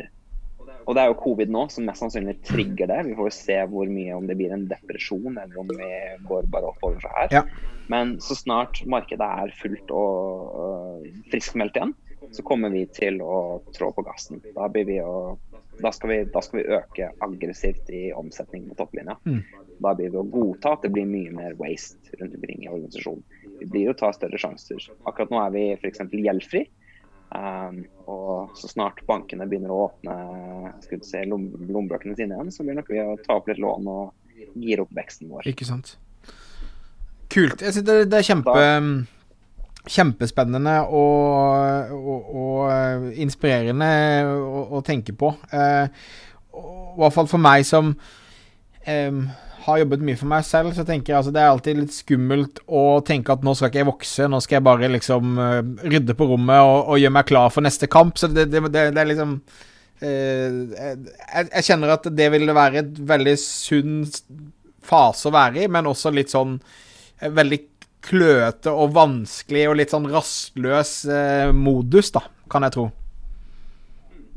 og 0.88 0.96
det 0.96 1.02
er 1.02 1.10
jo 1.10 1.18
covid 1.20 1.50
nå 1.52 1.66
som 1.72 1.84
mest 1.86 2.02
sannsynlig 2.02 2.36
trigger 2.46 2.88
det. 2.90 3.00
Vi 3.08 3.16
får 3.18 3.28
jo 3.28 3.34
se 3.36 3.56
hvor 3.72 3.90
mye 3.90 4.14
om 4.16 4.26
det 4.28 4.36
blir 4.38 4.52
en 4.54 4.66
depresjon 4.70 5.36
eller 5.36 5.58
om 5.60 5.68
vi 5.68 5.90
går 6.28 6.48
bare 6.52 6.70
oppover 6.72 7.00
fra 7.02 7.12
her. 7.18 7.34
Ja. 7.34 7.42
Men 7.92 8.16
så 8.22 8.36
snart 8.38 8.80
markedet 8.90 9.26
er 9.26 9.54
fullt 9.58 9.92
og 9.94 10.54
uh, 10.56 11.10
friskmeldt 11.32 11.78
igjen, 11.78 11.94
så 12.32 12.42
kommer 12.46 12.70
vi 12.70 12.84
til 12.86 13.20
å 13.22 13.60
trå 13.74 13.90
på 13.94 14.04
gassen. 14.06 14.40
Da, 14.54 14.68
å, 15.04 15.14
da, 15.80 15.92
skal, 15.92 16.10
vi, 16.12 16.18
da 16.32 16.42
skal, 16.44 16.60
vi, 16.60 16.76
øke 16.76 17.10
aggressivt 17.26 17.90
i 17.94 18.02
omsetning 18.16 18.68
på 18.70 18.78
topplinja. 18.78 19.16
Mm. 19.26 19.40
Da 19.80 19.94
blir 19.98 20.12
vi 20.12 20.20
å 20.20 20.26
godta 20.28 20.76
at 20.76 20.84
det 20.86 20.92
blir 20.94 21.08
mye 21.08 21.32
mer 21.34 21.56
waste 21.60 22.18
rundt 22.20 22.36
omkring 22.38 22.66
i 22.66 22.70
organisasjonen. 22.70 23.24
Vi 23.60 23.70
blir 23.70 23.90
å 23.92 23.96
ta 23.98 24.12
større 24.16 24.38
sjanser. 24.40 24.86
Akkurat 25.08 25.32
nå 25.32 25.40
er 25.42 25.56
vi 25.56 25.64
f.eks. 25.78 26.04
gjeldfri. 26.12 26.66
Um, 27.30 27.84
og 28.10 28.56
så 28.58 28.66
snart 28.72 29.04
bankene 29.06 29.46
begynner 29.46 29.70
å 29.70 29.84
åpne 29.84 30.14
skal 30.82 31.02
se, 31.06 31.20
lom, 31.30 31.44
lommebøkene 31.62 32.16
sine 32.18 32.34
igjen, 32.34 32.50
så 32.50 32.66
blir 32.66 32.74
nok 32.80 32.90
vi 32.90 32.98
å 33.04 33.14
ta 33.22 33.36
opp 33.38 33.46
litt 33.46 33.60
lån 33.62 33.86
og 33.90 34.56
gire 34.58 34.82
opp 34.82 34.90
veksten 34.96 35.30
vår. 35.30 35.46
Ikke 35.50 35.68
sant. 35.68 35.94
Kult. 37.30 37.62
Jeg 37.62 37.76
synes 37.76 37.86
det, 37.86 37.96
det 38.10 38.18
er 38.18 38.26
kjempe 38.26 38.56
da, 38.56 38.80
kjempespennende 39.90 40.76
og, 40.86 41.92
og, 41.96 42.32
og 42.40 42.64
eh, 42.70 43.06
inspirerende 43.24 43.90
å, 44.30 44.64
å, 44.78 44.82
tenke 44.86 45.14
på. 45.16 45.32
Eh, 45.50 45.86
I 46.54 46.98
hvert 47.00 47.16
fall 47.16 47.30
for 47.30 47.42
meg 47.42 47.66
som 47.66 47.94
eh, 48.86 49.22
har 49.64 49.80
jobbet 49.82 50.04
mye 50.04 50.18
for 50.18 50.30
meg 50.30 50.44
selv, 50.46 50.72
så 50.76 50.84
tenker 50.88 51.12
jeg 51.12 51.18
altså 51.18 51.32
det 51.34 51.42
er 51.42 51.50
alltid 51.52 51.80
litt 51.82 51.94
skummelt 51.94 52.62
å 52.66 52.84
tenke 53.06 53.34
at 53.34 53.42
nå 53.44 53.54
skal 53.56 53.70
ikke 53.70 53.82
jeg 53.82 53.88
vokse, 53.90 54.28
nå 54.30 54.40
skal 54.44 54.58
jeg 54.58 54.66
bare 54.66 54.92
liksom 54.92 55.34
uh, 55.36 55.58
rydde 55.84 56.16
på 56.16 56.28
rommet 56.30 56.62
og, 56.64 56.78
og, 56.78 57.00
gjøre 57.00 57.16
meg 57.18 57.28
klar 57.28 57.52
for 57.52 57.66
neste 57.66 57.90
kamp. 57.92 58.16
Så 58.16 58.30
det, 58.32 58.46
det, 58.52 58.62
det, 58.72 58.86
det 58.96 59.02
er 59.02 59.10
liksom 59.10 59.34
uh, 59.36 60.06
jeg, 60.06 60.94
jeg, 61.44 61.66
kjenner 61.68 61.92
at 61.96 62.08
det 62.16 62.30
ville 62.32 62.56
være 62.56 62.84
et 62.84 63.02
veldig 63.12 63.36
sunn 63.42 63.98
fase 64.90 65.28
å 65.28 65.34
være 65.36 65.66
i, 65.66 65.68
men 65.72 65.90
også 65.90 66.12
litt 66.14 66.32
sånn 66.32 66.56
veldig 67.20 67.60
kløete 68.04 68.72
og 68.72 68.94
vanskelig 68.96 69.66
og 69.70 69.78
litt 69.80 69.92
sånn 69.92 70.08
rastløs 70.10 70.94
eh, 71.10 71.52
modus, 71.56 72.12
da, 72.14 72.24
kan 72.52 72.66
jeg 72.66 72.76
tro. 72.76 72.88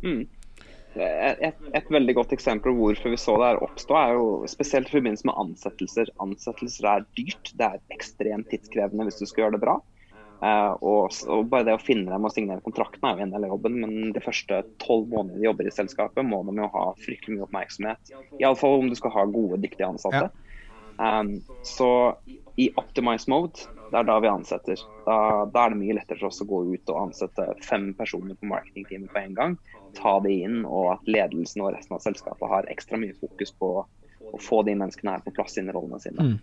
Mm. 0.03 0.23
Et, 0.93 1.55
et, 1.73 1.87
veldig 1.89 2.13
godt 2.19 2.35
eksempel 2.35 2.69
på 2.69 2.77
hvorfor 2.77 3.13
vi 3.15 3.17
så 3.17 3.33
det 3.41 3.47
her 3.47 3.63
oppstå, 3.65 3.95
er 3.97 4.11
jo 4.13 4.27
spesielt 4.49 4.91
i 4.91 4.97
forbindelse 4.99 5.25
med 5.25 5.39
ansettelser. 5.41 6.11
Ansettelser 6.21 6.89
er 6.91 7.07
dyrt. 7.17 7.49
Det 7.57 7.65
er 7.65 7.81
ekstremt 7.95 8.51
tidskrevende 8.51 9.07
hvis 9.07 9.17
du 9.21 9.25
skal 9.25 9.45
gjøre 9.45 9.57
det 9.57 9.63
bra. 9.63 9.79
Uh, 10.43 10.73
og, 10.83 11.13
og, 11.31 11.45
bare 11.47 11.63
det 11.69 11.77
å 11.77 11.79
finne 11.79 12.11
dem 12.11 12.25
og 12.27 12.33
signere 12.35 12.59
kontrakten 12.65 13.05
er 13.07 13.21
jo 13.21 13.25
en 13.25 13.31
del 13.31 13.45
av 13.47 13.53
jobben, 13.53 13.77
men 13.79 14.09
de 14.11 14.21
første 14.21 14.57
tolv 14.83 15.07
månedene 15.13 15.39
de 15.39 15.47
jobber 15.47 15.69
i 15.69 15.71
selskapet, 15.71 16.27
må 16.27 16.41
de 16.49 16.57
jo 16.59 16.67
ha 16.73 16.81
fryktelig 16.99 17.37
mye 17.37 17.45
oppmerksomhet. 17.45 18.11
Iallfall 18.41 18.81
om 18.81 18.89
du 18.91 18.97
skal 18.99 19.13
ha 19.15 19.23
gode, 19.31 19.61
dyktige 19.63 19.87
ansatte. 19.87 20.27
Ja. 20.27 20.52
Um, 20.97 21.41
så 21.65 21.89
i 22.55 22.69
optimize 22.77 23.29
mode, 23.31 23.65
det 23.93 23.99
er 24.01 24.07
da 24.09 24.19
vi 24.21 24.29
ansetter. 24.29 24.81
Da, 25.05 25.17
da, 25.45 25.65
er 25.65 25.73
det 25.73 25.79
mye 25.81 25.95
lettere 25.97 26.19
for 26.19 26.29
oss 26.29 26.41
å 26.41 26.49
gå 26.49 26.63
ut 26.73 26.91
og 26.93 26.99
ansette 27.07 27.47
fem 27.65 27.91
personer 27.97 28.37
på 28.37 28.49
marketingteamet 28.49 29.13
på 29.13 29.21
en 29.21 29.35
gang. 29.37 29.57
Ta 29.97 30.15
det 30.25 30.33
inn, 30.45 30.63
og 30.65 30.95
at 30.95 31.09
ledelsen 31.09 31.65
og 31.65 31.73
resten 31.75 31.97
av 31.97 32.01
selskapet 32.05 32.49
har 32.49 32.69
ekstra 32.73 32.97
mye 33.01 33.17
fokus 33.19 33.53
på 33.57 33.75
å 33.83 34.41
få 34.41 34.63
de 34.65 34.73
menneskene 34.79 35.13
her 35.13 35.25
på 35.25 35.33
plass 35.35 35.59
i 35.61 35.65
rollene 35.67 36.01
sine. 36.01 36.29
Mm. 36.31 36.39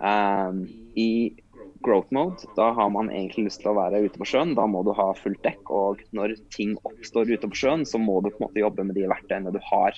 Um, 0.00 0.60
I 1.00 1.36
growth 1.84 2.12
mode, 2.12 2.44
da 2.56 2.70
har 2.76 2.92
man 2.92 3.08
egentlig 3.12 3.48
lyst 3.48 3.62
til 3.64 3.72
å 3.72 3.78
være 3.78 4.02
ute 4.04 4.20
på 4.20 4.28
sjøen. 4.28 4.54
Da 4.56 4.66
må 4.68 4.82
du 4.84 4.92
ha 4.96 5.10
fullt 5.16 5.42
dekk. 5.44 5.72
Og 5.72 6.04
når 6.16 6.36
ting 6.52 6.76
oppstår 6.88 7.32
ute 7.32 7.48
på 7.48 7.60
sjøen, 7.62 7.86
så 7.88 8.00
må 8.00 8.20
du 8.20 8.30
på 8.30 8.40
en 8.40 8.48
måte 8.48 8.64
jobbe 8.64 8.84
med 8.88 9.00
de 9.00 9.08
verktøyene 9.08 9.52
du 9.54 9.60
har. 9.70 9.96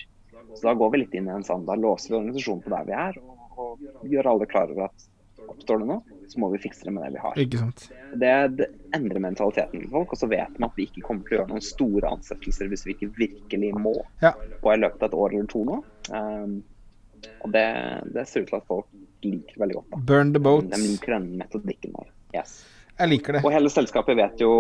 Så 0.53 0.67
da 0.67 0.75
går 0.79 0.93
vi 0.93 1.03
litt 1.03 1.15
inn 1.17 1.31
i 1.31 1.35
en 1.35 1.47
sånn, 1.47 1.67
da 1.67 1.75
låser 1.79 2.13
vi 2.13 2.19
organisasjonen 2.21 2.63
på 2.65 2.73
der 2.75 2.87
vi 2.87 2.97
er, 2.99 3.19
og, 3.23 3.42
og 3.59 3.81
gjør 4.09 4.29
alle 4.33 4.47
klar 4.51 4.71
over 4.73 4.89
at 4.91 5.09
oppstår 5.43 5.81
det 5.83 5.87
noe, 5.89 6.19
så 6.31 6.39
må 6.39 6.49
vi 6.53 6.59
fikse 6.63 6.85
det 6.87 6.93
med 6.95 7.03
det 7.05 7.17
vi 7.17 7.23
har. 7.25 7.39
Ikke 7.43 7.59
sant. 7.59 7.81
Det, 8.15 8.33
det 8.57 8.67
endrer 8.95 9.21
mentaliteten 9.25 9.81
til 9.83 9.91
folk, 9.91 10.13
og 10.15 10.21
så 10.21 10.29
vet 10.31 10.55
de 10.57 10.65
at 10.65 10.77
vi 10.79 10.87
ikke 10.87 11.03
kommer 11.03 11.27
til 11.27 11.35
å 11.35 11.41
gjøre 11.41 11.51
noen 11.51 11.65
store 11.67 12.13
ansettelser 12.15 12.71
hvis 12.71 12.85
vi 12.87 12.95
ikke 12.95 13.09
virkelig 13.19 13.73
må 13.75 13.95
Ja. 14.23 14.33
på 14.63 14.73
i 14.73 14.79
løpet 14.79 15.03
av 15.03 15.09
et 15.11 15.19
år 15.19 15.35
eller 15.35 15.51
to 15.51 15.65
nå. 15.67 15.81
Um, 16.15 16.55
og 17.43 17.53
det, 17.55 17.65
det 18.15 18.25
ser 18.31 18.45
ut 18.47 18.53
til 18.53 18.61
at 18.61 18.69
folk 18.71 18.87
liker 19.23 19.59
veldig 19.63 19.77
godt. 19.81 19.91
da. 19.91 20.01
Burn 20.13 20.33
the 20.33 20.43
boats. 20.43 20.71
De 20.73 20.81
liker 20.83 21.17
den 21.19 21.29
metodikken 21.43 21.93
der. 21.99 22.09
Yes. 22.39 22.55
Jeg 23.03 23.11
liker 23.11 23.35
det. 23.35 23.41
Og 23.43 23.51
hele 23.51 23.71
selskapet 23.73 24.15
vet 24.19 24.43
jo 24.45 24.53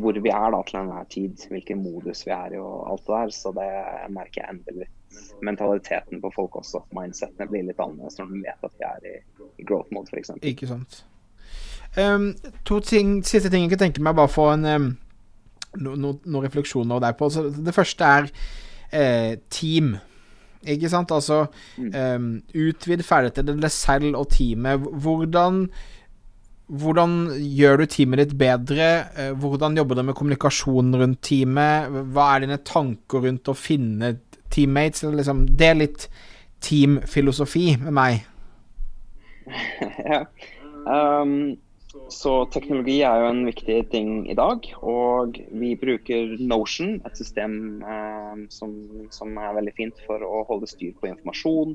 hvor 0.00 0.16
vi 0.16 0.32
er 0.32 0.54
da 0.54 0.60
til 0.64 0.78
enhver 0.80 1.08
tid, 1.12 1.42
hvilken 1.52 1.82
modus 1.84 2.24
vi 2.24 2.32
er 2.32 2.56
i 2.56 2.60
og 2.62 2.88
alt 2.94 3.04
det 3.04 3.12
der. 3.12 3.34
Så 3.36 3.52
det 3.56 3.68
merker 4.14 4.40
jeg 4.40 4.54
endrer 4.54 4.78
litt 4.84 5.20
mentaliteten 5.44 6.22
på 6.22 6.32
folk 6.32 6.56
også. 6.62 6.84
Mindsetene 6.96 7.48
blir 7.50 7.66
litt 7.68 7.82
annerledes 7.82 8.16
når 8.20 8.32
de 8.32 8.42
vet 8.46 8.66
at 8.70 8.74
vi 8.78 8.88
er 8.88 9.06
i, 9.10 9.14
i 9.60 9.68
growth 9.68 9.92
mode, 9.92 10.08
f.eks. 10.08 10.32
Ikke 10.40 10.70
sant. 10.70 11.02
Um, 11.98 12.32
to 12.64 12.80
ting, 12.80 13.18
siste 13.26 13.50
ting 13.50 13.66
jeg 13.66 13.74
kan 13.74 13.84
tenke 13.84 14.04
meg, 14.04 14.16
bare 14.16 14.30
få 14.30 14.46
en 14.54 14.68
um, 14.70 14.90
no, 15.82 15.96
no, 15.98 16.14
noen 16.24 16.46
refleksjoner 16.46 17.02
deg 17.02 17.18
på. 17.20 17.28
Så 17.32 17.48
det 17.52 17.76
første 17.76 18.12
er 18.16 18.30
eh, 18.92 19.34
team. 19.52 19.96
Ikke 20.60 20.90
sant? 20.92 21.12
Altså 21.12 21.46
um, 21.78 22.32
utvid 22.54 23.02
deg 23.02 23.72
selv 23.74 24.14
og 24.16 24.28
teamet. 24.32 24.88
Hvordan 25.04 25.66
hvordan 26.70 27.14
gjør 27.42 27.80
du 27.80 27.86
teamet 27.90 28.20
ditt 28.22 28.34
bedre? 28.38 28.88
Eh, 29.18 29.30
Hvordan 29.34 29.76
jobber 29.78 29.98
du 29.98 30.04
med 30.06 30.14
kommunikasjon 30.14 30.94
rundt 30.94 31.22
teamet? 31.26 31.90
Hva 32.14 32.34
er 32.34 32.44
dine 32.44 32.60
tanker 32.62 33.24
rundt 33.26 33.50
å 33.50 33.56
finne 33.58 34.12
teammates? 34.54 35.02
Liksom, 35.02 35.48
det 35.58 35.66
er 35.66 35.80
litt 35.80 36.06
teamfilosofi 36.62 37.72
med 37.80 37.96
meg. 37.96 38.20
ja. 40.12 40.20
Um, 40.86 41.58
så 42.10 42.36
teknologi 42.54 43.00
er 43.02 43.18
jo 43.18 43.32
en 43.32 43.42
viktig 43.48 43.80
ting 43.90 44.12
i 44.30 44.38
dag. 44.38 44.68
Og 44.86 45.40
vi 45.50 45.72
bruker 45.80 46.36
Notion, 46.38 47.00
et 47.02 47.18
system 47.18 47.82
um, 47.82 48.46
som, 48.52 48.78
som 49.10 49.34
er 49.42 49.58
veldig 49.58 49.74
fint 49.74 50.06
for 50.06 50.22
å 50.22 50.44
holde 50.46 50.70
styr 50.70 50.94
på 51.02 51.10
informasjon. 51.10 51.74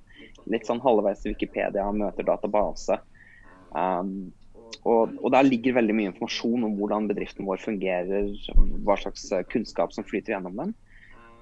Litt 0.55 0.71
sånn 0.71 0.83
halvveis 0.87 1.27
Wikipedia 1.27 1.89
møter 1.91 2.31
database. 2.31 3.01
Um, 3.75 4.31
og, 4.83 5.15
og, 5.21 5.29
Der 5.33 5.47
ligger 5.47 5.77
veldig 5.77 5.95
mye 5.95 6.11
informasjon 6.11 6.65
om 6.67 6.75
hvordan 6.79 7.07
bedriften 7.09 7.47
vår 7.47 7.61
fungerer, 7.63 8.31
hva 8.85 8.97
slags 8.99 9.29
kunnskap 9.51 9.95
som 9.95 10.07
flyter 10.07 10.35
gjennom 10.35 10.59
den. 10.59 10.75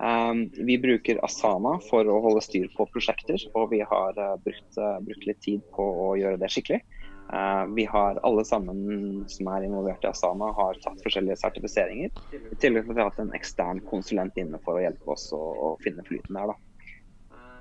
Um, 0.04 0.50
vi 0.68 0.76
bruker 0.82 1.20
Asana 1.24 1.78
for 1.86 2.08
å 2.10 2.18
holde 2.26 2.42
styr 2.44 2.66
på 2.76 2.88
prosjekter, 2.92 3.40
og 3.56 3.70
vi 3.72 3.80
har 3.86 4.18
uh, 4.18 4.34
brukt, 4.42 4.76
uh, 4.76 4.98
brukt, 5.06 5.28
litt 5.30 5.40
tid 5.46 5.62
på 5.76 5.86
å 5.86 6.10
gjøre 6.20 6.42
det 6.42 6.50
skikkelig. 6.52 6.82
Uh, 7.30 7.64
vi 7.78 7.86
har 7.88 8.20
alle 8.28 8.44
sammen 8.46 9.24
som 9.32 9.48
er 9.54 9.68
involvert 9.68 10.04
i 10.04 10.10
Asana, 10.10 10.52
har 10.58 10.82
tatt 10.84 11.00
forskjellige 11.06 11.40
sertifiseringer. 11.40 12.12
I 12.36 12.60
tillegg 12.60 12.90
til 12.90 12.92
at 12.92 12.98
vi 12.98 13.00
har 13.00 13.12
hatt 13.14 13.24
en 13.24 13.36
ekstern 13.38 13.80
konsulent 13.88 14.38
inne 14.42 14.60
for 14.66 14.80
å 14.80 14.84
hjelpe 14.84 15.16
oss 15.16 15.30
å, 15.36 15.40
å 15.40 15.72
finne 15.86 16.04
flyten 16.10 16.36
der. 16.36 16.52
da. 16.52 16.73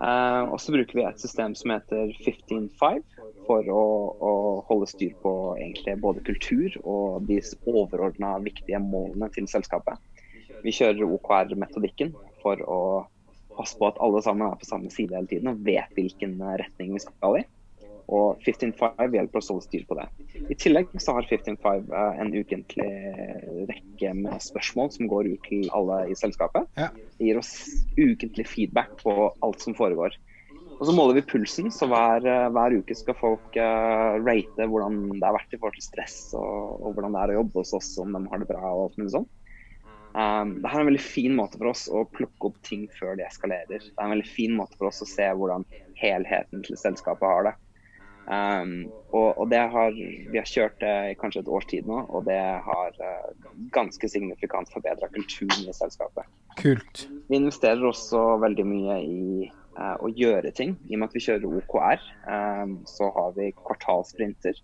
Uh, 0.03 0.51
og 0.51 0.59
så 0.59 0.73
bruker 0.75 0.99
vi 0.99 1.05
et 1.07 1.21
system 1.23 1.53
som 1.55 1.71
heter 1.77 2.11
155 2.25 3.05
for 3.47 3.69
å, 3.71 3.83
å, 4.19 4.33
holde 4.67 4.89
styr 4.91 5.13
på 5.23 5.33
både 6.03 6.25
kultur 6.27 6.75
og 6.83 7.29
de 7.29 7.39
overordna 7.71 8.33
viktige 8.43 8.81
målene 8.83 9.29
til 9.35 9.47
selskapet. 9.51 10.01
Vi 10.67 10.75
kjører 10.75 11.07
OKR-metodikken 11.07 12.11
for 12.43 12.59
å 12.67 12.81
passe 13.55 13.79
på 13.79 13.93
at 13.93 14.01
alle 14.03 14.23
sammen 14.25 14.49
er 14.49 14.59
på 14.59 14.67
samme 14.67 14.91
side 14.91 15.15
hele 15.15 15.31
tiden 15.31 15.53
og 15.53 15.63
vet 15.67 15.95
hvilken 15.95 16.35
retning 16.59 16.97
vi 16.97 17.03
skal 17.05 17.39
i. 17.43 17.47
Og 18.13 18.43
155 18.43 19.15
hjelper 19.17 19.41
oss 19.41 19.51
å 19.51 19.57
holde 19.57 19.69
styr 19.69 19.85
på 19.89 19.97
det. 19.99 20.09
I 20.51 20.57
tillegg 20.59 20.91
så 21.01 21.17
har 21.17 21.29
155 21.29 21.87
uh, 21.93 22.19
en 22.21 22.33
ukentlig 22.35 22.91
rekke 23.71 24.13
med 24.19 24.43
spørsmål 24.43 24.93
som 24.97 25.09
går 25.11 25.31
ut 25.33 25.49
til 25.49 25.71
alle 25.77 26.03
i 26.11 26.19
selskapet. 26.19 26.69
Ja. 26.81 26.91
Det 27.19 27.31
gir 27.31 27.41
oss 27.41 27.55
ukentlig 27.97 28.49
feedback 28.51 28.99
på 29.03 29.17
alt 29.45 29.65
som 29.65 29.77
foregår. 29.79 30.19
Og 30.83 30.89
så 30.89 30.95
måler 30.97 31.15
vi 31.15 31.29
pulsen, 31.31 31.69
så 31.71 31.87
hver, 31.87 32.25
hver 32.51 32.75
uke 32.75 32.95
skal 32.99 33.15
folk 33.15 33.55
uh, 33.55 34.19
rate 34.19 34.67
hvordan 34.67 35.13
det 35.13 35.23
har 35.23 35.37
vært 35.37 35.55
i 35.55 35.61
forhold 35.61 35.79
til 35.79 35.87
stress 35.87 36.17
og, 36.35 36.81
og, 36.81 36.97
hvordan 36.97 37.15
det 37.15 37.21
er 37.23 37.33
å 37.33 37.37
jobbe 37.37 37.63
hos 37.63 37.77
oss, 37.79 37.93
om 38.03 38.17
de 38.17 38.25
har 38.33 38.43
det 38.43 38.49
bra 38.51 38.65
og 38.67 38.89
alt 38.89 38.99
mulig 38.99 39.15
sånn. 39.15 39.29
Um, 40.13 40.57
det 40.61 40.69
er 40.69 40.83
en 40.83 40.89
veldig 40.91 41.05
fin 41.05 41.37
måte 41.39 41.57
for 41.57 41.71
oss 41.71 41.87
å 41.89 42.03
plukke 42.13 42.51
opp 42.51 42.59
ting 42.67 42.89
før 42.99 43.15
de 43.17 43.25
eskalerer. 43.25 43.81
Det 43.81 43.95
er 43.95 44.05
en 44.05 44.13
veldig 44.17 44.29
fin 44.29 44.57
måte 44.59 44.77
for 44.77 44.91
oss 44.91 45.01
å 45.05 45.09
se 45.09 45.29
hvordan 45.39 45.65
helheten 46.03 46.67
til 46.67 46.77
selskapet 46.81 47.25
har 47.25 47.47
det. 47.49 47.55
Um, 48.23 48.87
og, 49.11 49.39
og, 49.39 49.49
det 49.51 49.59
har, 49.73 49.97
Vi 49.97 50.39
har 50.39 50.47
kjørt 50.47 50.77
det 50.81 50.93
i 51.11 51.17
kanskje 51.19 51.43
et 51.43 51.49
års 51.51 51.67
tid 51.71 51.89
nå, 51.91 52.05
og 52.07 52.29
det 52.29 52.39
har 52.39 52.99
uh, 53.03 53.49
ganske 53.75 54.09
signifikant 54.09 54.71
forbedra 54.73 55.09
kulturen 55.13 55.67
i 55.67 55.75
selskapet. 55.75 56.29
Kult. 56.61 57.07
Vi 57.29 57.41
investerer 57.41 57.83
også 57.89 58.23
veldig 58.43 58.67
mye 58.69 59.01
i 59.03 59.49
uh, 59.79 59.97
å 59.99 60.13
gjøre 60.13 60.55
ting. 60.55 60.77
I 60.89 60.97
og 60.97 61.03
med 61.03 61.11
at 61.11 61.19
vi 61.19 61.25
kjører 61.27 61.59
OKR, 61.59 62.07
um, 62.29 62.79
så 62.89 63.11
har 63.19 63.35
vi 63.39 63.51
kvartalsprinter. 63.59 64.63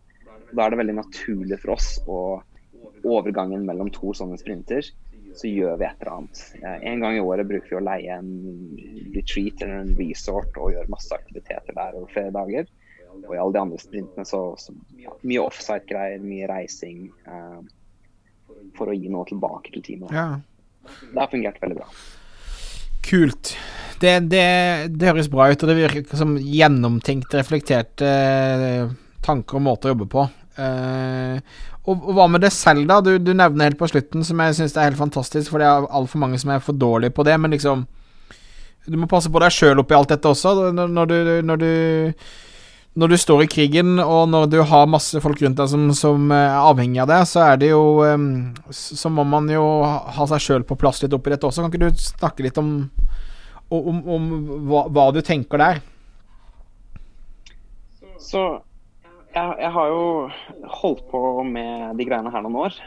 Da 0.53 0.65
er 0.65 0.73
det 0.73 0.81
veldig 0.81 1.01
naturlig 1.01 1.61
for 1.65 1.75
oss 1.75 1.97
å 2.07 2.23
overgangen 3.05 3.67
mellom 3.67 3.91
to 3.95 4.15
sånne 4.17 4.39
sprinter 4.41 4.87
så 5.37 5.49
gjør 5.51 5.77
vi 5.79 5.87
et 5.87 6.03
eller 6.03 6.15
annet. 6.15 6.41
En 6.89 7.03
gang 7.03 7.17
i 7.17 7.23
året 7.23 7.49
bruker 7.49 7.71
vi 7.71 7.79
å 7.79 7.85
leie 7.85 8.17
en 8.17 8.31
retreat 9.15 9.63
eller 9.63 9.83
en 9.85 9.95
resort 9.99 10.57
og 10.59 10.73
gjøre 10.75 10.93
masse 10.93 11.15
aktiviteter 11.15 11.77
der 11.77 11.99
over 11.99 12.11
flere 12.13 12.35
dager. 12.35 12.71
Og 13.27 13.35
i 13.35 13.41
alle 13.41 13.55
de 13.57 13.63
andre 13.63 13.81
sprintene 13.81 14.25
så, 14.29 14.43
så 14.61 14.75
ja, 15.01 15.15
mye 15.27 15.43
offside-greier, 15.45 16.23
mye 16.23 16.49
reising. 16.51 17.09
Uh, 17.29 17.61
for 18.79 18.91
å 18.91 18.97
gi 18.97 19.11
noe 19.13 19.27
tilbake 19.29 19.73
til 19.75 19.85
teamet. 19.85 20.15
Ja. 20.15 20.29
Det 21.13 21.21
har 21.21 21.31
fungert 21.31 21.61
veldig 21.63 21.79
bra. 21.81 21.89
Kult. 23.09 23.55
Det, 23.99 24.15
det, 24.31 24.45
det, 24.95 25.09
høres 25.09 25.31
bra 25.33 25.49
ut, 25.51 25.63
og 25.63 25.71
det 25.71 25.79
virker 25.79 26.19
som 26.19 26.37
gjennomtenkt, 26.39 27.35
reflekterte 27.35 28.09
uh, 28.09 28.93
tanker 29.25 29.59
og 29.59 29.67
måter 29.67 29.91
å 29.91 29.97
jobbe 29.97 30.09
på. 30.13 30.27
Uh, 30.59 31.39
og, 31.89 31.95
og, 31.97 32.11
hva 32.17 32.27
med 32.31 32.45
det 32.45 32.53
selv, 32.55 32.85
da? 32.89 33.01
Du, 33.05 33.15
du 33.23 33.33
nevner 33.37 33.71
helt 33.71 33.81
på 33.81 33.89
slutten, 33.91 34.25
som 34.27 34.41
jeg 34.45 34.59
syns 34.59 34.77
er 34.77 34.91
helt 34.91 35.01
fantastisk, 35.01 35.51
for 35.51 35.63
det 35.63 35.69
er 35.69 35.89
altfor 35.99 36.23
mange 36.23 36.41
som 36.41 36.53
er 36.53 36.65
for 36.65 36.77
dårlige 36.77 37.15
på 37.17 37.25
det, 37.27 37.39
men 37.41 37.55
liksom 37.55 37.87
Du 38.89 38.97
må 38.97 39.09
passe 39.09 39.29
på 39.29 39.41
deg 39.43 39.53
sjøl 39.53 39.83
oppi 39.83 39.97
alt 39.97 40.09
dette 40.15 40.31
også. 40.31 40.71
Når, 40.73 41.11
du, 41.11 41.17
når, 41.45 41.61
du, 41.61 41.73
når 42.99 43.13
du 43.13 43.17
står 43.21 43.45
i 43.45 43.51
krigen, 43.51 43.99
og 44.03 44.25
når 44.33 44.49
du 44.51 44.57
har 44.67 44.89
masse 44.91 45.21
folk 45.23 45.39
rundt 45.45 45.61
deg 45.61 45.71
som, 45.71 45.85
som 45.95 46.33
er 46.35 46.57
avhengig 46.59 46.99
av 47.05 47.11
det, 47.11 47.21
så 47.31 47.45
er 47.47 47.61
det 47.61 47.71
jo 47.71 47.83
Så 48.75 49.11
må 49.13 49.23
man 49.29 49.47
jo 49.53 49.65
ha 49.87 50.27
seg 50.33 50.43
sjøl 50.43 50.67
på 50.67 50.79
plass 50.81 51.03
litt 51.05 51.15
oppi 51.15 51.31
dette 51.31 51.47
også. 51.47 51.63
Kan 51.63 51.71
ikke 51.71 51.93
du 51.93 52.03
snakke 52.03 52.47
litt 52.47 52.59
om, 52.59 52.89
om, 53.71 54.01
om 54.03 54.27
hva, 54.67 54.89
hva 54.91 55.13
du 55.15 55.23
tenker 55.23 55.63
der? 55.63 55.79
Så 58.19 58.43
jeg, 59.31 59.55
jeg, 59.61 59.71
har 59.77 59.93
jo 59.93 60.03
holdt 60.81 61.05
på 61.13 61.21
med 61.47 61.95
de 62.01 62.07
greiene 62.09 62.33
her 62.35 62.45
noen 62.45 62.59
år. 62.65 62.81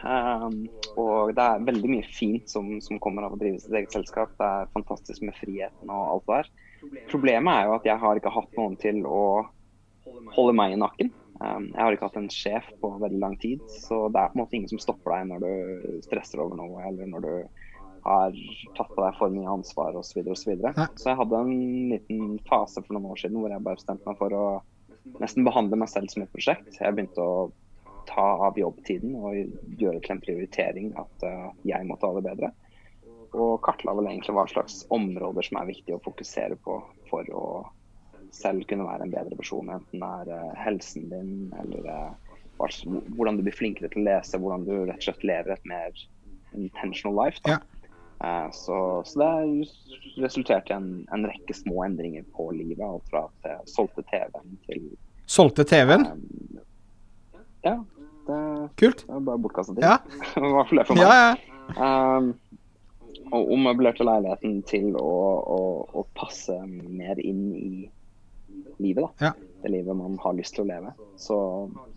Og 1.00 1.32
det 1.38 1.46
er 1.46 1.66
veldig 1.72 1.94
mye 1.94 2.12
fint 2.12 2.52
som, 2.52 2.74
som, 2.84 3.00
kommer 3.00 3.30
av 3.30 3.38
å 3.38 3.40
drive 3.40 3.62
sitt 3.64 3.74
eget 3.74 3.96
selskap. 3.96 4.36
Det 4.36 4.52
er 4.60 4.76
fantastisk 4.76 5.24
med 5.24 5.38
friheten 5.40 5.88
og 5.88 6.18
alt 6.18 6.28
det 6.28 6.42
der. 6.42 6.54
Problemet 7.12 7.54
er 7.54 7.70
jo 7.70 7.76
at 7.78 7.88
jeg 7.88 8.02
har 8.02 8.20
ikke 8.20 8.36
hatt 8.36 8.60
noen 8.60 8.78
til 8.82 9.04
å 9.06 9.24
holde 10.36 10.56
meg 10.58 10.76
i 10.76 10.80
nakken. 10.82 11.12
Um, 11.42 11.72
jeg 11.72 11.82
har 11.82 11.96
ikke 11.96 12.08
hatt 12.10 12.20
en 12.20 12.30
sjef 12.34 12.68
på 12.84 12.92
veldig 13.02 13.20
lang 13.22 13.36
tid, 13.42 13.62
så 13.82 14.06
det 14.14 14.22
er 14.22 14.30
på 14.30 14.38
en 14.38 14.44
måte 14.44 14.58
ingen 14.60 14.70
som 14.70 14.82
stopper 14.82 15.16
deg 15.16 15.30
når 15.32 15.46
du 15.46 16.02
stresser 16.06 16.44
over 16.44 16.60
noe, 16.60 16.84
eller 16.86 17.10
når 17.10 17.26
du 17.26 17.34
har 18.06 18.38
tatt 18.78 18.92
på 18.94 19.02
deg 19.02 19.18
for 19.18 19.34
mye 19.34 19.50
ansvar 19.50 19.98
osv. 19.98 20.12
Så, 20.12 20.20
videre, 20.20 20.36
og 20.36 20.42
så, 20.42 20.52
videre. 20.52 20.88
så 20.98 21.12
jeg 21.12 21.20
hadde 21.22 21.42
en 21.42 21.56
liten 21.94 22.38
fase 22.50 22.84
for 22.86 22.98
noen 22.98 23.10
år 23.14 23.24
siden 23.24 23.42
hvor 23.42 23.54
jeg 23.54 23.66
bare 23.66 23.80
bestemte 23.80 24.10
meg 24.10 24.22
for 24.22 24.38
å 24.38 24.46
nesten 25.22 25.46
behandle 25.48 25.80
meg 25.82 25.90
selv 25.90 26.14
som 26.14 26.26
et 26.26 26.34
prosjekt. 26.34 26.78
Jeg 26.78 26.98
begynte 26.98 27.26
å 27.26 27.50
ta 28.10 28.28
av 28.48 28.58
jobbtiden 28.58 29.14
og 29.18 29.38
gjøre 29.82 30.02
til 30.02 30.16
en 30.16 30.24
prioritering 30.24 30.94
at 31.00 31.26
uh, 31.26 31.50
jeg 31.66 31.90
må 31.90 31.98
ta 32.02 32.12
det 32.18 32.26
bedre. 32.26 32.52
Og 33.32 33.62
kartla 33.64 33.96
vel 33.98 34.10
egentlig 34.12 34.36
hva 34.36 34.46
slags 34.50 34.82
områder 34.94 35.48
som 35.48 35.62
er 35.62 35.70
viktig 35.70 35.96
å 35.96 36.04
fokusere 36.04 36.58
på 36.66 36.82
for 37.10 37.34
å 37.34 37.46
selv 38.36 38.64
kunne 38.70 38.88
være 38.88 39.08
en 39.08 39.14
bedre 39.14 39.38
person. 39.40 39.70
Enten 39.74 40.04
det 40.04 40.12
er 40.22 40.32
uh, 40.32 40.56
helsen 40.60 41.10
din, 41.12 41.34
eller 41.64 41.88
uh, 41.92 42.32
hvordan 43.16 43.38
du 43.38 43.46
blir 43.46 43.58
flinkere 43.58 43.92
til 43.92 44.04
å 44.04 44.08
lese, 44.10 44.40
hvordan 44.40 44.66
du 44.68 44.74
rett 44.80 45.00
og 45.00 45.08
slett 45.10 45.28
lever 45.28 45.56
et 45.56 45.70
mer 45.70 46.04
intentional 46.58 47.16
life. 47.18 47.42
Ja. 47.50 47.62
Så, 48.54 48.76
så, 49.10 49.18
det 49.18 50.22
resulterte 50.22 50.70
i 50.70 50.76
en, 50.76 50.90
en, 51.10 51.24
rekke 51.26 51.56
små 51.58 51.80
endringer 51.88 52.28
på 52.36 52.52
livet. 52.54 52.84
Alt 52.86 53.08
fra 53.10 53.24
at 53.26 53.48
jeg 53.50 53.72
solgte 53.74 54.04
TV-en 54.12 54.60
til 54.68 54.92
Solgte 55.32 55.66
TV-en? 55.66 56.06
Um, 56.06 56.60
ja. 57.66 57.80
Det, 58.28 58.38
Kult. 58.78 59.06
Det 59.08 59.16
er 59.16 59.26
bare 59.26 59.42
bortkasta 59.42 59.74
tid. 59.74 59.86
Ja. 59.88 59.98
I 60.38 60.54
hvert 60.54 60.70
fall 60.70 60.82
det 60.82 60.88
for 60.90 61.00
meg. 61.00 61.08
Ja, 61.08 61.18
ja. 61.18 62.18
Um, 62.18 62.34
og 63.32 63.52
ommøblerte 63.56 64.04
leiligheten 64.04 64.60
til 64.68 64.92
å, 65.00 65.12
å, 65.40 65.60
å 65.96 66.04
passe 66.18 66.58
mer 66.68 67.20
inn 67.24 67.44
i 67.56 67.70
livet, 68.82 69.06
da. 69.06 69.30
Ja. 69.30 69.52
Det 69.62 69.70
livet 69.70 69.98
man 69.98 70.18
har 70.24 70.34
lyst 70.34 70.56
til 70.58 70.66
å 70.66 70.72
leve. 70.72 70.94
Så 71.22 71.38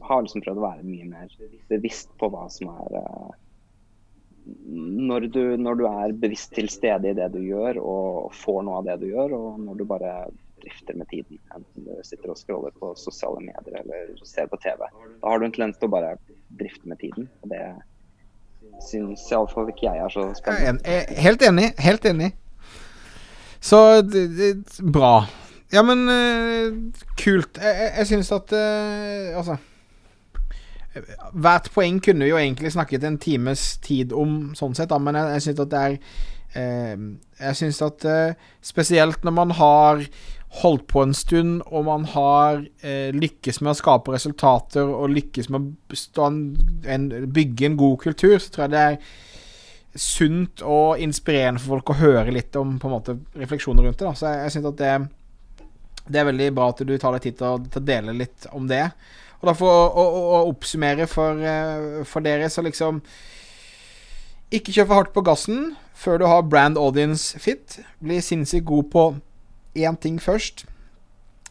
har 0.04 0.22
liksom 0.24 0.44
prøvd 0.44 0.60
å 0.60 0.66
være 0.66 0.84
mye 0.86 1.08
mer 1.08 1.32
bevisst 1.70 2.12
på 2.20 2.28
hva 2.32 2.44
som 2.52 2.70
er 2.74 2.98
eh, 3.00 3.40
når, 4.44 5.28
du, 5.32 5.42
når 5.56 5.78
du 5.80 5.86
er 5.88 6.16
bevisst 6.20 6.52
til 6.56 6.68
stede 6.68 7.10
i 7.10 7.16
det 7.16 7.30
du 7.32 7.40
gjør 7.40 7.80
og 7.80 8.34
får 8.36 8.66
noe 8.66 8.82
av 8.82 8.90
det 8.90 8.98
du 9.00 9.06
gjør, 9.08 9.32
og 9.38 9.62
når 9.64 9.78
du 9.80 9.86
bare 9.88 10.12
drifter 10.64 10.94
med 10.94 11.08
tiden. 11.08 11.40
Enten 11.54 11.88
du 11.88 11.96
sitter 12.04 12.32
og 12.32 12.38
scroller 12.38 12.72
på 12.80 12.92
sosiale 13.00 13.40
medier 13.40 13.80
eller 13.80 14.12
ser 14.28 14.48
på 14.52 14.60
TV. 14.62 14.84
Da 15.20 15.32
har 15.32 15.40
du 15.40 15.48
en 15.48 15.56
tendens 15.56 15.80
til 15.80 15.90
å 15.90 15.94
bare 15.96 16.14
drifte 16.60 16.88
med 16.88 17.00
tiden. 17.00 17.28
Og 17.42 17.52
det 17.52 17.64
syns 18.84 19.26
iallfall 19.32 19.68
ikke 19.72 19.88
jeg 19.88 20.04
er 20.04 20.12
så 20.12 20.26
spennende. 20.38 20.98
Helt 21.24 21.44
enig. 21.48 21.70
Helt 21.80 22.08
enig. 22.08 22.32
Så 23.64 23.78
det, 24.02 24.26
det, 24.36 24.52
bra. 24.92 25.24
Ja, 25.74 25.82
men 25.82 26.04
uh, 26.08 26.74
kult. 27.18 27.58
Jeg, 27.58 27.78
jeg, 27.80 27.92
jeg 27.98 28.10
syns 28.12 28.32
at 28.34 28.52
uh, 28.54 29.38
Altså 29.40 29.58
Hvert 31.34 31.72
poeng 31.74 31.96
kunne 31.98 32.22
vi 32.22 32.30
jo 32.30 32.38
egentlig 32.38 32.70
snakket 32.70 33.02
en 33.02 33.16
times 33.18 33.64
tid 33.82 34.12
om, 34.14 34.52
sånn 34.54 34.76
sett, 34.78 34.92
da, 34.92 35.00
men 35.02 35.18
jeg, 35.18 35.32
jeg 35.32 35.44
syns 35.48 35.62
at 35.64 35.72
det 35.72 35.80
er 35.80 35.96
uh, 36.54 37.08
Jeg 37.40 37.58
syns 37.58 37.82
at 37.82 38.06
spesielt 38.62 39.26
når 39.26 39.34
man 39.34 39.56
har 39.58 40.06
holdt 40.60 40.87
på 40.90 41.02
en 41.02 41.14
stund, 41.16 41.62
og 41.66 41.87
man 41.88 42.04
har 42.12 42.62
eh, 42.84 43.10
lykkes 43.14 43.60
med 43.62 43.72
å 43.72 43.78
skape 43.78 44.14
resultater 44.14 44.87
og 44.87 45.10
lykkes 45.10 45.50
med 45.50 45.72
å 46.22 46.28
en, 46.28 47.08
bygge 47.34 47.68
en 47.68 47.78
god 47.80 47.96
kultur, 48.04 48.37
så 48.38 48.52
tror 48.54 48.66
jeg 48.66 48.74
det 48.74 48.84
er 48.84 49.00
sunt 49.98 50.62
og 50.66 51.02
inspirerende 51.02 51.62
for 51.62 51.76
folk 51.76 51.94
å 51.94 52.00
høre 52.00 52.34
litt 52.34 52.54
om 52.58 52.78
på 52.82 52.90
en 52.90 52.94
måte 52.96 53.16
refleksjoner 53.38 53.87
rundt 53.87 53.98
det. 53.98 54.06
Da. 54.06 54.14
Så 54.18 54.30
jeg, 54.30 54.40
jeg 54.44 54.54
synes 54.54 54.70
at 54.70 54.80
det, 54.80 54.94
det 56.08 56.20
er 56.20 56.28
veldig 56.28 56.50
bra 56.56 56.70
at 56.72 56.82
du 56.84 56.96
tar 57.00 57.16
deg 57.16 57.24
tid 57.24 57.38
til 57.38 57.46
å, 57.48 57.60
til 57.64 57.80
å 57.80 57.86
dele 57.88 58.16
litt 58.16 58.48
om 58.52 58.66
det. 58.68 58.84
Og 59.40 59.48
da 59.48 59.54
for 59.56 59.68
å, 59.70 60.02
å, 60.02 60.24
å 60.36 60.42
oppsummere 60.50 61.06
for, 61.10 61.40
eh, 61.40 62.02
for 62.08 62.24
dere, 62.24 62.50
så 62.52 62.64
liksom 62.64 63.02
Ikke 64.54 64.72
kjør 64.72 64.86
for 64.86 65.00
hardt 65.00 65.14
på 65.14 65.24
gassen 65.24 65.72
før 65.98 66.20
du 66.20 66.26
har 66.28 66.44
brand 66.46 66.78
audience 66.78 67.38
fit. 67.40 67.78
Bli 68.04 68.20
sinnssykt 68.22 68.66
god 68.68 68.90
på 68.92 69.04
én 69.74 69.96
ting 69.98 70.20
først. 70.22 70.66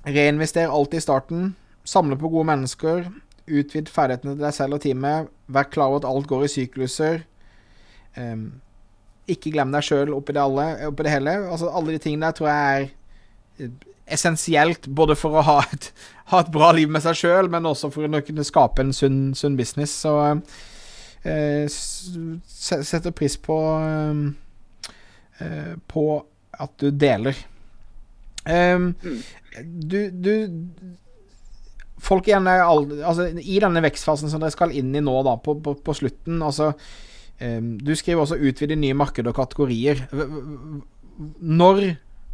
Reinvester 0.06 0.72
alltid 0.72 1.02
i 1.02 1.04
starten. 1.04 1.56
Samle 1.84 2.16
på 2.20 2.30
gode 2.32 2.48
mennesker. 2.52 3.10
Utvid 3.48 3.92
ferdighetene 3.92 4.36
til 4.36 4.46
deg 4.46 4.56
selv 4.56 4.78
og 4.78 4.84
teamet. 4.86 5.32
Vær 5.48 5.68
klar 5.74 5.92
over 5.92 6.04
at 6.04 6.08
alt 6.08 6.30
går 6.30 6.46
i 6.46 6.52
sykluser. 6.54 7.24
Um, 8.16 8.62
ikke 9.28 9.52
glem 9.56 9.74
deg 9.74 9.84
sjøl 9.88 10.14
oppi, 10.16 10.36
oppi 10.38 11.08
det 11.08 11.16
hele. 11.16 11.36
Altså, 11.48 11.72
alle 11.72 11.96
de 11.96 12.04
tingene 12.04 12.30
der 12.30 12.38
tror 12.38 12.52
jeg 12.52 12.84
er 12.84 12.88
eh, 13.66 13.93
essensielt 14.06 14.88
både 14.88 15.16
for 15.16 15.40
å 15.40 15.46
ha 15.48 15.58
et, 15.72 15.90
ha 16.34 16.42
et 16.44 16.52
bra 16.54 16.72
liv 16.76 16.92
med 16.92 17.04
seg 17.06 17.18
sjøl, 17.20 17.50
men 17.52 17.68
også 17.70 17.92
for 17.94 18.08
å 18.08 18.24
kunne 18.26 18.48
skape 18.48 18.84
en 18.84 18.94
sunn, 18.96 19.34
sunn 19.38 19.58
business. 19.60 19.96
Så 20.04 20.16
eh, 21.24 21.66
setter 21.70 23.16
pris 23.16 23.38
på 23.40 23.58
eh, 25.40 25.74
På 25.88 26.06
at 26.54 26.76
du 26.80 26.92
deler. 26.92 27.38
Um, 28.44 28.92
du, 29.64 30.12
du 30.12 30.34
Folk 32.04 32.28
igjen 32.28 32.48
er 32.52 32.66
aldri, 32.66 32.98
altså, 33.08 33.30
I 33.40 33.62
denne 33.64 33.80
vekstfasen 33.86 34.28
som 34.28 34.42
dere 34.44 34.52
skal 34.52 34.74
inn 34.76 34.90
i 34.92 35.02
nå, 35.04 35.14
da, 35.24 35.38
på, 35.40 35.56
på, 35.64 35.78
på 35.80 35.96
slutten 35.96 36.42
altså, 36.44 36.74
um, 37.40 37.70
Du 37.80 37.94
skriver 37.96 38.26
også 38.26 38.42
'utvide 38.42 38.76
nye 38.76 38.98
markeder 38.98 39.32
og 39.32 39.40
kategorier'. 39.40 40.04
Når 41.40 41.80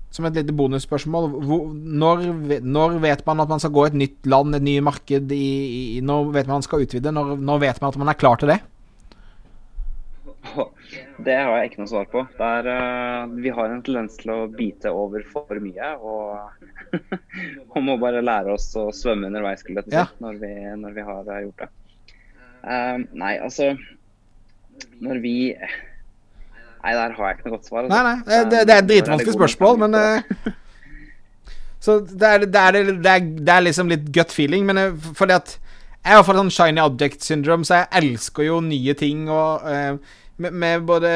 som 0.09 0.25
et 0.25 0.37
lite 0.39 0.55
bonusspørsmål 0.57 1.29
hvor, 1.45 1.67
når, 1.73 2.25
når 2.65 2.97
vet 3.03 3.21
man 3.27 3.43
at 3.43 3.51
man 3.51 3.61
skal 3.61 3.73
gå 3.75 3.85
et 3.85 3.97
nytt 3.97 4.29
land, 4.29 4.57
et 4.57 4.65
nytt 4.65 4.85
marked? 4.87 5.31
I, 5.35 5.49
i, 5.99 6.01
når 6.01 6.31
vet 6.33 6.49
man 6.49 6.59
man 6.59 6.65
skal 6.65 6.85
utvide? 6.85 7.13
Når, 7.13 7.35
når 7.37 7.63
vet 7.65 7.81
man 7.81 7.93
at 7.93 7.99
man 8.01 8.11
er 8.11 8.19
klar 8.19 8.41
til 8.41 8.53
det? 8.53 8.59
Det 11.25 11.35
har 11.35 11.51
jeg 11.59 11.69
ikke 11.69 11.81
noe 11.81 11.91
svar 11.91 12.07
på. 12.09 12.23
Der, 12.39 12.67
er, 12.71 13.23
eh, 13.25 13.33
vi 13.43 13.51
har 13.53 13.69
en 13.69 13.83
tendens 13.85 14.17
til 14.21 14.31
å 14.33 14.47
bite 14.51 14.91
over 14.95 15.25
for 15.29 15.59
mye. 15.61 15.91
Og, 15.99 16.95
og 17.73 17.79
må 17.85 17.97
bare 18.01 18.23
lære 18.23 18.55
oss 18.55 18.69
å 18.79 18.87
svømme 18.95 19.29
underveis 19.29 19.65
si, 19.65 19.75
Ja. 19.91 20.07
når, 20.23 20.39
vi, 20.41 20.53
når 20.79 20.95
vi 20.95 21.05
har 21.09 21.29
gjort 21.43 21.65
det. 21.65 21.69
Eh, 22.63 22.97
nei, 23.19 23.35
altså 23.39 23.73
Når 25.03 25.19
vi 25.23 25.35
Nei, 26.79 26.95
der 26.95 27.15
har 27.15 27.27
jeg 27.27 27.37
ikke 27.37 27.49
noe 27.49 27.57
godt 27.57 27.69
svar. 27.69 27.85
altså. 27.85 27.95
Nei, 27.95 28.03
nei, 28.07 28.41
det, 28.51 28.59
det, 28.67 28.75
er 28.75 28.83
et 28.83 28.89
dritvanskelig 28.89 29.35
spørsmål, 29.35 29.81
men 29.83 29.97
eh, 29.99 30.53
Så 31.79 31.99
det 32.03 32.27
er, 32.27 32.45
det, 32.45 32.61
er, 32.61 32.77
det, 32.91 33.11
er, 33.11 33.27
det 33.39 33.53
er 33.55 33.65
liksom 33.65 33.91
litt 33.91 34.07
gut 34.15 34.33
feeling, 34.35 34.65
men 34.67 34.79
eh, 34.79 35.11
fordi 35.15 35.35
at 35.35 35.57
jeg 35.99 36.15
har 36.15 36.23
fått 36.23 36.39
sånn 36.39 36.53
shiny 36.55 36.81
object 36.83 37.25
syndrome, 37.27 37.67
så 37.67 37.81
jeg 37.81 38.03
elsker 38.03 38.47
jo 38.47 38.61
nye 38.63 38.95
ting. 38.97 39.25
Og 39.27 39.65
uh, 39.67 40.19
med, 40.39 40.55
med 40.55 40.85
både 40.87 41.11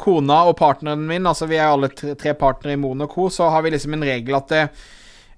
kona 0.00 0.38
og 0.48 0.56
partneren 0.56 1.04
min, 1.06 1.28
altså 1.28 1.48
vi 1.50 1.58
er 1.60 1.68
alle 1.68 1.90
tre, 1.92 2.32
partnere 2.34 2.72
i 2.72 2.80
Monaco, 2.80 3.28
så 3.30 3.50
har 3.52 3.66
vi 3.66 3.74
liksom 3.74 3.98
en 3.98 4.06
regel 4.08 4.38
at 4.40 4.56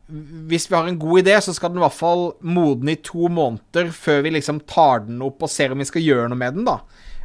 hvis 0.09 0.71
vi 0.71 0.77
har 0.77 0.87
en 0.89 0.99
god 0.99 1.21
idé, 1.21 1.35
så 1.43 1.53
skal 1.53 1.75
den 1.75 1.83
i 1.83 1.85
hvert 1.85 1.99
fall 1.99 2.23
modne 2.41 2.95
i 2.95 3.03
to 3.05 3.29
måneder 3.29 3.91
før 3.93 4.23
vi 4.25 4.33
liksom 4.39 4.63
tar 4.71 5.05
den 5.05 5.21
opp 5.27 5.43
og 5.45 5.53
ser 5.53 5.75
om 5.75 5.83
vi 5.83 5.89
skal 5.89 6.07
gjøre 6.07 6.31
noe 6.31 6.41
med 6.41 6.57
den, 6.57 6.69
da. 6.69 6.79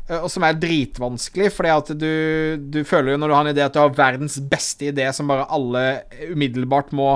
Eh, 0.09 0.19
Og 0.19 0.29
som 0.31 0.43
er 0.43 0.59
dritvanskelig, 0.59 1.51
fordi 1.55 1.73
at 1.73 1.91
du, 1.95 2.13
du 2.59 2.81
føler 2.87 3.13
jo 3.13 3.21
når 3.21 3.31
du 3.31 3.35
har 3.37 3.45
en 3.45 3.53
idé 3.53 3.65
at 3.65 3.75
du 3.75 3.81
har 3.81 3.93
verdens 3.95 4.39
beste 4.51 4.89
idé 4.91 5.07
som 5.15 5.29
bare 5.31 5.47
alle 5.53 5.83
umiddelbart 6.31 6.91
må, 6.95 7.11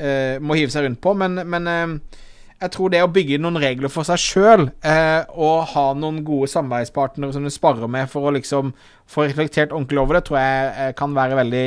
uh, 0.00 0.36
må 0.40 0.58
hive 0.58 0.72
seg 0.72 0.84
rundt 0.84 1.00
på, 1.00 1.14
men, 1.16 1.40
men 1.48 1.70
uh, 1.70 2.18
jeg 2.60 2.74
tror 2.74 2.92
det 2.92 3.00
å 3.00 3.12
bygge 3.12 3.38
noen 3.40 3.56
regler 3.62 3.92
for 3.92 4.04
seg 4.04 4.20
sjøl, 4.20 4.66
uh, 4.84 5.22
og 5.32 5.70
ha 5.72 5.86
noen 5.96 6.20
gode 6.26 6.50
samarbeidspartnere 6.52 7.32
som 7.32 7.46
du 7.46 7.52
sparer 7.54 7.88
med 7.88 8.10
for 8.12 8.28
å 8.28 8.34
liksom 8.36 8.74
få 9.08 9.24
reflektert 9.30 9.72
ordentlig 9.72 10.02
over 10.02 10.18
det, 10.18 10.26
tror 10.28 10.42
jeg 10.42 10.98
kan 11.00 11.16
være 11.16 11.40
veldig 11.40 11.66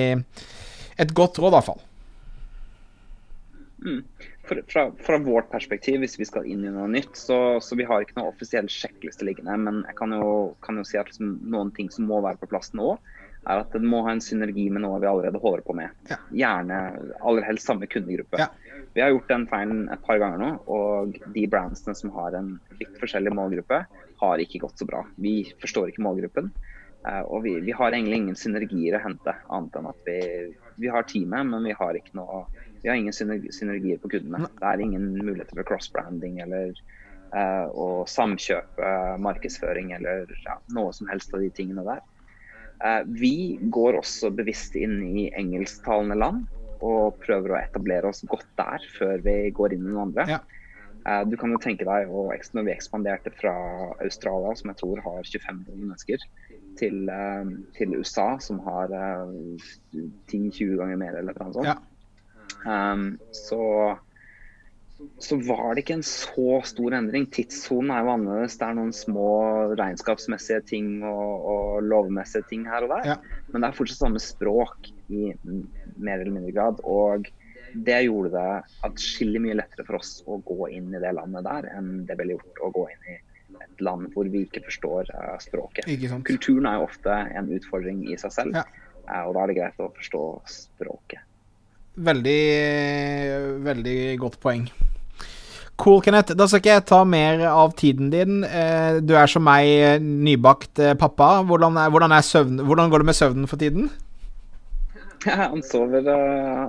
Et 1.01 1.09
godt 1.17 1.39
råd, 1.41 1.49
i 1.49 1.57
hvert 1.57 1.65
fall. 1.65 1.81
Mm. 3.83 4.03
Fra, 4.43 4.91
fra 4.99 5.17
vårt 5.23 5.47
perspektiv, 5.53 6.01
hvis 6.03 6.17
vi 6.19 6.25
skal 6.27 6.47
inn 6.51 6.65
i 6.67 6.71
noe 6.73 6.89
nytt, 6.91 7.15
så, 7.15 7.61
så 7.63 7.77
vi 7.79 7.85
har 7.87 8.03
ikke 8.03 8.17
noe 8.17 8.33
offisiell 8.33 8.67
sjekkliste 8.67 9.23
liggende. 9.23 9.55
Men 9.55 9.83
jeg 9.87 9.95
kan 9.95 10.11
jo, 10.11 10.31
kan 10.65 10.75
jo 10.77 10.83
si 10.87 10.97
at 10.99 11.07
liksom, 11.07 11.37
noen 11.53 11.71
ting 11.77 11.87
som 11.93 12.09
må 12.09 12.19
være 12.25 12.41
på 12.41 12.49
plass 12.51 12.73
nå, 12.75 12.97
er 13.43 13.59
at 13.59 13.73
den 13.75 13.87
må 13.91 14.01
ha 14.05 14.11
en 14.15 14.21
synergi 14.23 14.69
med 14.71 14.83
noe 14.85 14.99
vi 15.03 15.07
allerede 15.07 15.39
holder 15.43 15.63
på 15.67 15.75
med. 15.75 15.95
Ja. 16.11 16.17
Gjerne 16.31 16.77
aller 17.23 17.47
helst 17.47 17.67
samme 17.67 17.87
kundegruppe. 17.91 18.39
Ja. 18.39 18.49
Vi 18.93 19.01
har 19.01 19.09
gjort 19.11 19.31
den 19.31 19.47
feilen 19.49 19.87
et 19.91 20.03
par 20.05 20.19
ganger 20.21 20.39
nå, 20.43 20.51
og 20.71 21.15
de 21.33 21.43
brandsene 21.51 21.95
som 21.97 22.11
har 22.15 22.35
en 22.37 22.53
litt 22.79 22.99
forskjellig 23.01 23.33
målgruppe, 23.35 23.79
har 24.23 24.43
ikke 24.43 24.61
gått 24.63 24.79
så 24.79 24.87
bra. 24.87 25.01
Vi 25.19 25.37
forstår 25.63 25.89
ikke 25.91 26.03
målgruppen. 26.05 26.51
eh, 27.07 27.23
Og 27.25 27.43
vi, 27.47 27.55
vi 27.63 27.75
har 27.75 27.91
egentlig 27.95 28.21
ingen 28.21 28.37
synergier 28.39 28.99
å 28.99 29.03
hente, 29.07 29.33
annet 29.49 29.79
enn 29.79 29.89
at 29.91 30.05
vi, 30.07 30.19
vi 30.83 30.91
har 30.93 31.07
teamet, 31.09 31.49
men 31.49 31.67
vi 31.67 31.75
har 31.79 31.99
ikke 31.99 32.15
noe 32.19 32.43
vi 32.83 32.89
har 32.89 32.99
ingen 32.99 33.13
synergier 33.15 33.97
på 34.03 34.11
kundene. 34.11 34.49
Det 34.59 34.67
er 34.67 34.81
ingen 34.83 35.13
muligheter 35.15 35.55
for 35.55 35.67
cross-branding 35.69 36.41
eller 36.43 36.73
eh, 37.31 37.67
å 37.71 38.03
samkjøpe 38.11 38.89
markedsføring 39.23 39.93
eller 39.95 40.27
ja, 40.43 40.57
noe 40.75 40.91
som 40.95 41.07
helst 41.07 41.31
av 41.33 41.45
de 41.45 41.51
tingene 41.55 41.85
der. 41.87 42.01
Uh, 42.83 42.99
vi 43.07 43.55
går 43.71 43.95
også 43.95 44.33
bevisst 44.35 44.73
inn 44.75 44.97
i 45.15 45.29
engelsktalende 45.39 46.17
land 46.19 46.41
og 46.83 47.21
prøver 47.23 47.53
å 47.53 47.59
etablere 47.61 48.09
oss 48.09 48.25
godt 48.27 48.49
der 48.59 48.83
før 48.97 49.23
vi 49.23 49.37
går 49.55 49.77
inn 49.77 49.85
i 49.85 49.93
noen 49.93 50.09
andre. 50.09 50.25
Ja. 50.27 50.41
Uh, 51.07 51.21
du 51.29 51.37
kan 51.39 51.55
jo 51.55 51.61
tenke 51.63 51.87
deg 51.87 52.11
og 52.11 52.33
når 52.57 52.67
vi 52.67 52.73
ekspanderte 52.75 53.31
fra 53.37 53.53
Australia, 54.03 54.51
som 54.59 54.73
jeg 54.73 54.81
tror 54.81 54.99
har 55.05 55.23
25 55.23 55.61
millioner 55.61 55.93
mennesker, 55.93 56.27
til, 56.79 57.07
uh, 57.07 57.47
til 57.79 57.95
USA, 57.95 58.27
som 58.43 58.59
har 58.67 58.91
uh, 58.91 59.31
10-20 60.27 60.75
ganger 60.83 60.99
mer 60.99 61.21
eller 61.21 61.39
noe 61.39 61.55
sånt. 61.55 61.71
Ja. 61.71 61.79
Um, 62.63 63.05
så, 63.35 63.61
så 65.19 65.37
var 65.43 65.73
det 65.73 65.83
ikke 65.83 65.97
en 65.99 66.07
så 66.07 66.61
stor 66.67 66.95
endring. 66.95 67.27
Tidssonen 67.33 67.91
er 67.95 68.05
jo 68.05 68.13
annerledes. 68.15 68.57
Det 68.59 68.67
er 68.69 68.77
noen 68.79 68.95
små 68.95 69.29
regnskapsmessige 69.79 70.63
ting 70.69 70.89
og, 71.07 71.47
og 71.53 71.87
lovmessige 71.87 72.47
ting 72.51 72.67
her 72.69 72.87
og 72.87 72.95
der. 72.95 73.13
Ja. 73.13 73.17
Men 73.51 73.63
det 73.63 73.69
er 73.69 73.79
fortsatt 73.79 74.03
samme 74.05 74.23
språk 74.23 74.91
i 75.11 75.31
mer 75.43 76.19
eller 76.19 76.33
mindre 76.33 76.55
grad. 76.55 76.83
Og 76.87 77.27
det 77.73 78.03
gjorde 78.05 78.31
det 78.35 78.79
atskillig 78.85 79.41
mye 79.41 79.57
lettere 79.57 79.85
for 79.87 79.99
oss 79.99 80.17
å 80.29 80.37
gå 80.45 80.69
inn 80.75 80.93
i 80.93 81.01
det 81.01 81.13
landet 81.17 81.45
der, 81.47 81.69
enn 81.73 82.03
det 82.07 82.17
ville 82.19 82.37
gjort 82.37 82.61
å 82.61 82.71
gå 82.75 82.87
inn 82.93 83.13
i 83.15 83.19
et 83.63 83.83
land 83.85 84.09
hvor 84.13 84.29
vi 84.29 84.43
ikke 84.47 84.63
forstår 84.65 85.09
uh, 85.13 85.35
språket. 85.41 85.89
Ikke? 85.89 86.21
Kulturen 86.27 86.67
er 86.69 86.79
jo 86.79 86.87
ofte 86.87 87.17
en 87.33 87.51
utfordring 87.53 88.03
i 88.09 88.17
seg 88.19 88.33
selv, 88.35 88.59
Ja. 88.61 88.65
uh, 89.09 89.23
og 89.27 89.35
da 89.35 89.43
er 89.43 89.51
det 89.51 89.57
greit 89.59 89.81
å 89.81 89.89
forstå 89.97 90.23
språket. 90.49 91.25
Veldig, 91.93 92.41
veldig 93.61 93.99
godt 94.17 94.39
poeng. 94.41 94.65
cool, 95.77 96.01
Kenneth. 96.01 96.33
Da 96.33 96.47
skal 96.47 96.61
ikke 96.61 96.73
jeg 96.73 96.85
ta 96.89 97.03
mer 97.05 97.43
av 97.49 97.75
tiden 97.77 98.09
din. 98.09 98.43
Eh, 98.43 98.99
du 99.01 99.13
er 99.13 99.27
som 99.27 99.43
meg, 99.45 99.67
eh, 99.67 99.99
nybakt 99.99 100.81
pappa. 100.97 101.43
Hvordan, 101.43 101.77
er, 101.77 101.89
hvordan, 101.93 102.11
er 102.11 102.21
søvn, 102.21 102.59
hvordan 102.65 102.89
går 102.89 103.03
det 103.03 103.05
med 103.05 103.13
søvnen 103.17 103.47
for 103.47 103.57
tiden? 103.57 103.91
Ja, 105.25 105.49
han 105.53 105.61
sover 105.61 106.01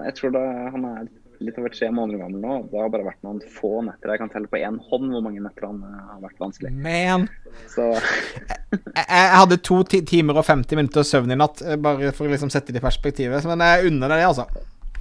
Jeg 0.05 0.15
tror 0.19 0.35
da 0.35 0.43
han 0.75 0.85
er 0.85 1.07
litt 1.41 1.57
over 1.59 1.73
tre 1.73 1.89
måneder 1.91 2.21
gammel 2.21 2.45
nå. 2.45 2.59
Det 2.69 2.81
har 2.81 2.93
bare 2.93 3.09
vært 3.09 3.25
noen 3.25 3.41
få 3.57 3.81
netter. 3.87 4.13
Jeg 4.13 4.21
kan 4.21 4.33
telle 4.33 4.51
på 4.51 4.61
én 4.61 4.77
hånd 4.91 5.09
hvor 5.09 5.25
mange 5.25 5.41
netter 5.41 5.71
han 5.71 5.81
har 5.89 6.21
vært 6.21 6.45
vanskelig. 6.45 6.75
Men 6.85 7.29
Så 7.73 7.89
jeg, 7.97 9.09
jeg, 9.09 9.33
hadde 9.39 9.63
to 9.65 9.81
timer 9.89 10.37
og 10.37 10.45
50 10.45 10.81
minutter 10.81 11.07
søvn 11.07 11.33
i 11.33 11.41
natt, 11.41 11.65
bare 11.81 12.13
for 12.13 12.29
å 12.29 12.35
liksom 12.35 12.53
sette 12.53 12.77
det 12.77 12.83
i 12.83 12.87
perspektivet. 12.87 13.49
Men 13.49 13.65
jeg 13.65 13.93
unner 13.93 14.13
deg 14.13 14.25
det, 14.25 14.31
altså. 14.35 14.49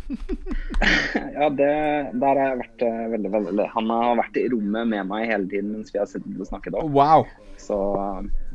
ja, 1.38 1.48
det, 1.50 1.70
der 2.20 2.40
har 2.40 2.44
jeg 2.44 2.60
vært 2.60 2.84
uh, 2.86 3.04
veldig, 3.14 3.30
veldig 3.34 3.68
Han 3.72 3.94
har 3.94 4.20
vært 4.20 4.40
i 4.42 4.44
rommet 4.52 4.90
med 4.92 5.08
meg 5.10 5.26
hele 5.30 5.48
tiden 5.50 5.72
mens 5.78 5.94
vi 5.94 6.02
har 6.02 6.10
sittet 6.10 6.38
og 6.38 6.50
snakket. 6.50 6.78
Opp. 6.80 6.92
Wow. 6.94 7.26
Så 7.64 7.78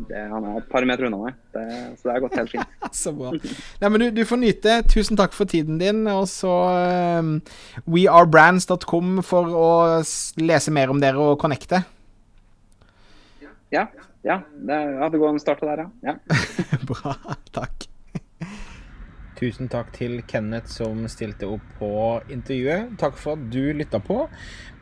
det, 0.09 0.21
han 0.31 0.45
er 0.45 0.59
et 0.61 0.69
par 0.69 0.85
meter 0.89 1.09
unna 1.09 1.21
meg. 1.23 1.37
Det, 1.55 1.65
så 1.97 2.09
det 2.09 2.15
har 2.15 2.25
gått 2.27 2.39
helt 2.39 2.53
fint. 2.53 2.75
så 3.03 3.13
bra. 3.17 3.33
Nei, 3.33 3.89
men 3.89 4.03
du, 4.03 4.09
du, 4.19 4.25
får 4.29 4.43
nyte. 4.43 4.79
Tusen 4.93 5.19
takk 5.21 5.37
for 5.37 5.49
tiden 5.49 5.81
din. 5.81 6.05
Og 6.13 6.27
så 6.31 6.53
um, 7.23 7.39
wearebrands.com 7.89 9.23
for 9.27 9.55
å 9.57 9.71
lese 10.43 10.75
mer 10.75 10.93
om 10.93 11.01
dere 11.03 11.31
og 11.31 11.39
connecte. 11.41 11.83
Ja. 13.73 13.89
Ja. 14.27 14.43
Det, 14.53 14.77
ja, 14.77 15.09
det 15.09 15.21
går 15.21 15.33
an 15.33 15.41
å 15.41 15.43
starte 15.43 15.69
der, 15.69 15.87
ja. 15.87 16.13
ja. 16.13 16.83
bra. 16.91 17.17
Takk. 17.57 17.88
Tusen 19.39 19.69
takk 19.71 19.93
til 19.95 20.17
Kenneth 20.27 20.67
som 20.73 21.05
stilte 21.07 21.47
opp 21.47 21.63
på 21.79 21.91
intervjuet. 22.33 22.97
Takk 22.99 23.15
for 23.21 23.37
at 23.37 23.45
du 23.53 23.71
lytta 23.77 24.01
på. 24.03 24.25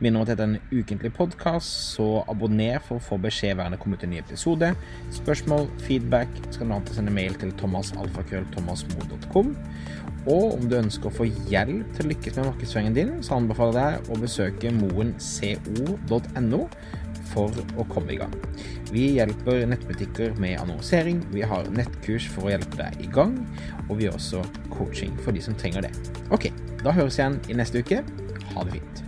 Minner 0.01 0.17
om 0.17 0.25
at 0.25 0.31
dette 0.31 0.47
er 0.47 0.55
en 0.55 0.57
ukentlig 0.71 1.11
podkast, 1.13 1.93
så 1.93 2.23
abonner 2.25 2.81
for 2.81 2.97
å 2.97 3.05
få 3.05 3.19
beskjed 3.21 3.53
hver 3.53 3.67
gang 3.67 3.75
det 3.75 3.81
kommer 3.83 4.01
ut 4.01 4.07
en 4.07 4.15
ny 4.15 4.21
episode. 4.23 4.71
Spørsmål, 5.13 5.69
feedback 5.85 6.33
skal 6.49 6.65
du 6.65 6.73
ha 6.73 6.81
til 6.81 6.95
å 6.95 6.97
sende 6.97 7.13
mail 7.13 7.37
til 7.37 7.53
thomasalfakrøllthomasmo.com. 7.61 9.53
Og 10.27 10.57
om 10.57 10.65
du 10.65 10.75
ønsker 10.79 11.11
å 11.11 11.17
få 11.19 11.29
hjelp 11.51 11.93
til 11.93 12.07
å 12.07 12.11
lykkes 12.15 12.39
med 12.39 12.49
markedsføringen 12.49 12.97
din, 12.97 13.13
så 13.21 13.37
anbefaler 13.37 13.77
jeg 13.77 14.01
deg 14.01 14.09
å 14.09 14.21
besøke 14.25 14.73
moenco.no 14.81 16.65
for 17.27 17.61
å 17.77 17.85
komme 17.93 18.15
i 18.15 18.19
gang. 18.23 18.33
Vi 18.91 19.03
hjelper 19.17 19.65
nettbutikker 19.67 20.37
med 20.39 20.59
annonsering, 20.61 21.19
vi 21.33 21.41
har 21.43 21.67
nettkurs 21.75 22.29
for 22.31 22.47
å 22.47 22.53
hjelpe 22.53 22.79
deg 22.79 23.01
i 23.03 23.09
gang, 23.11 23.33
og 23.89 23.97
vi 23.99 24.07
har 24.07 24.15
også 24.15 24.39
coaching 24.71 25.11
for 25.25 25.35
de 25.35 25.43
som 25.43 25.57
trenger 25.59 25.83
det. 25.89 25.91
Ok, 26.31 26.47
da 26.85 26.95
høres 26.95 27.17
vi 27.17 27.25
igjen 27.25 27.39
i 27.51 27.57
neste 27.59 27.83
uke. 27.83 27.99
Ha 28.53 28.63
det 28.63 28.77
fint. 28.77 29.03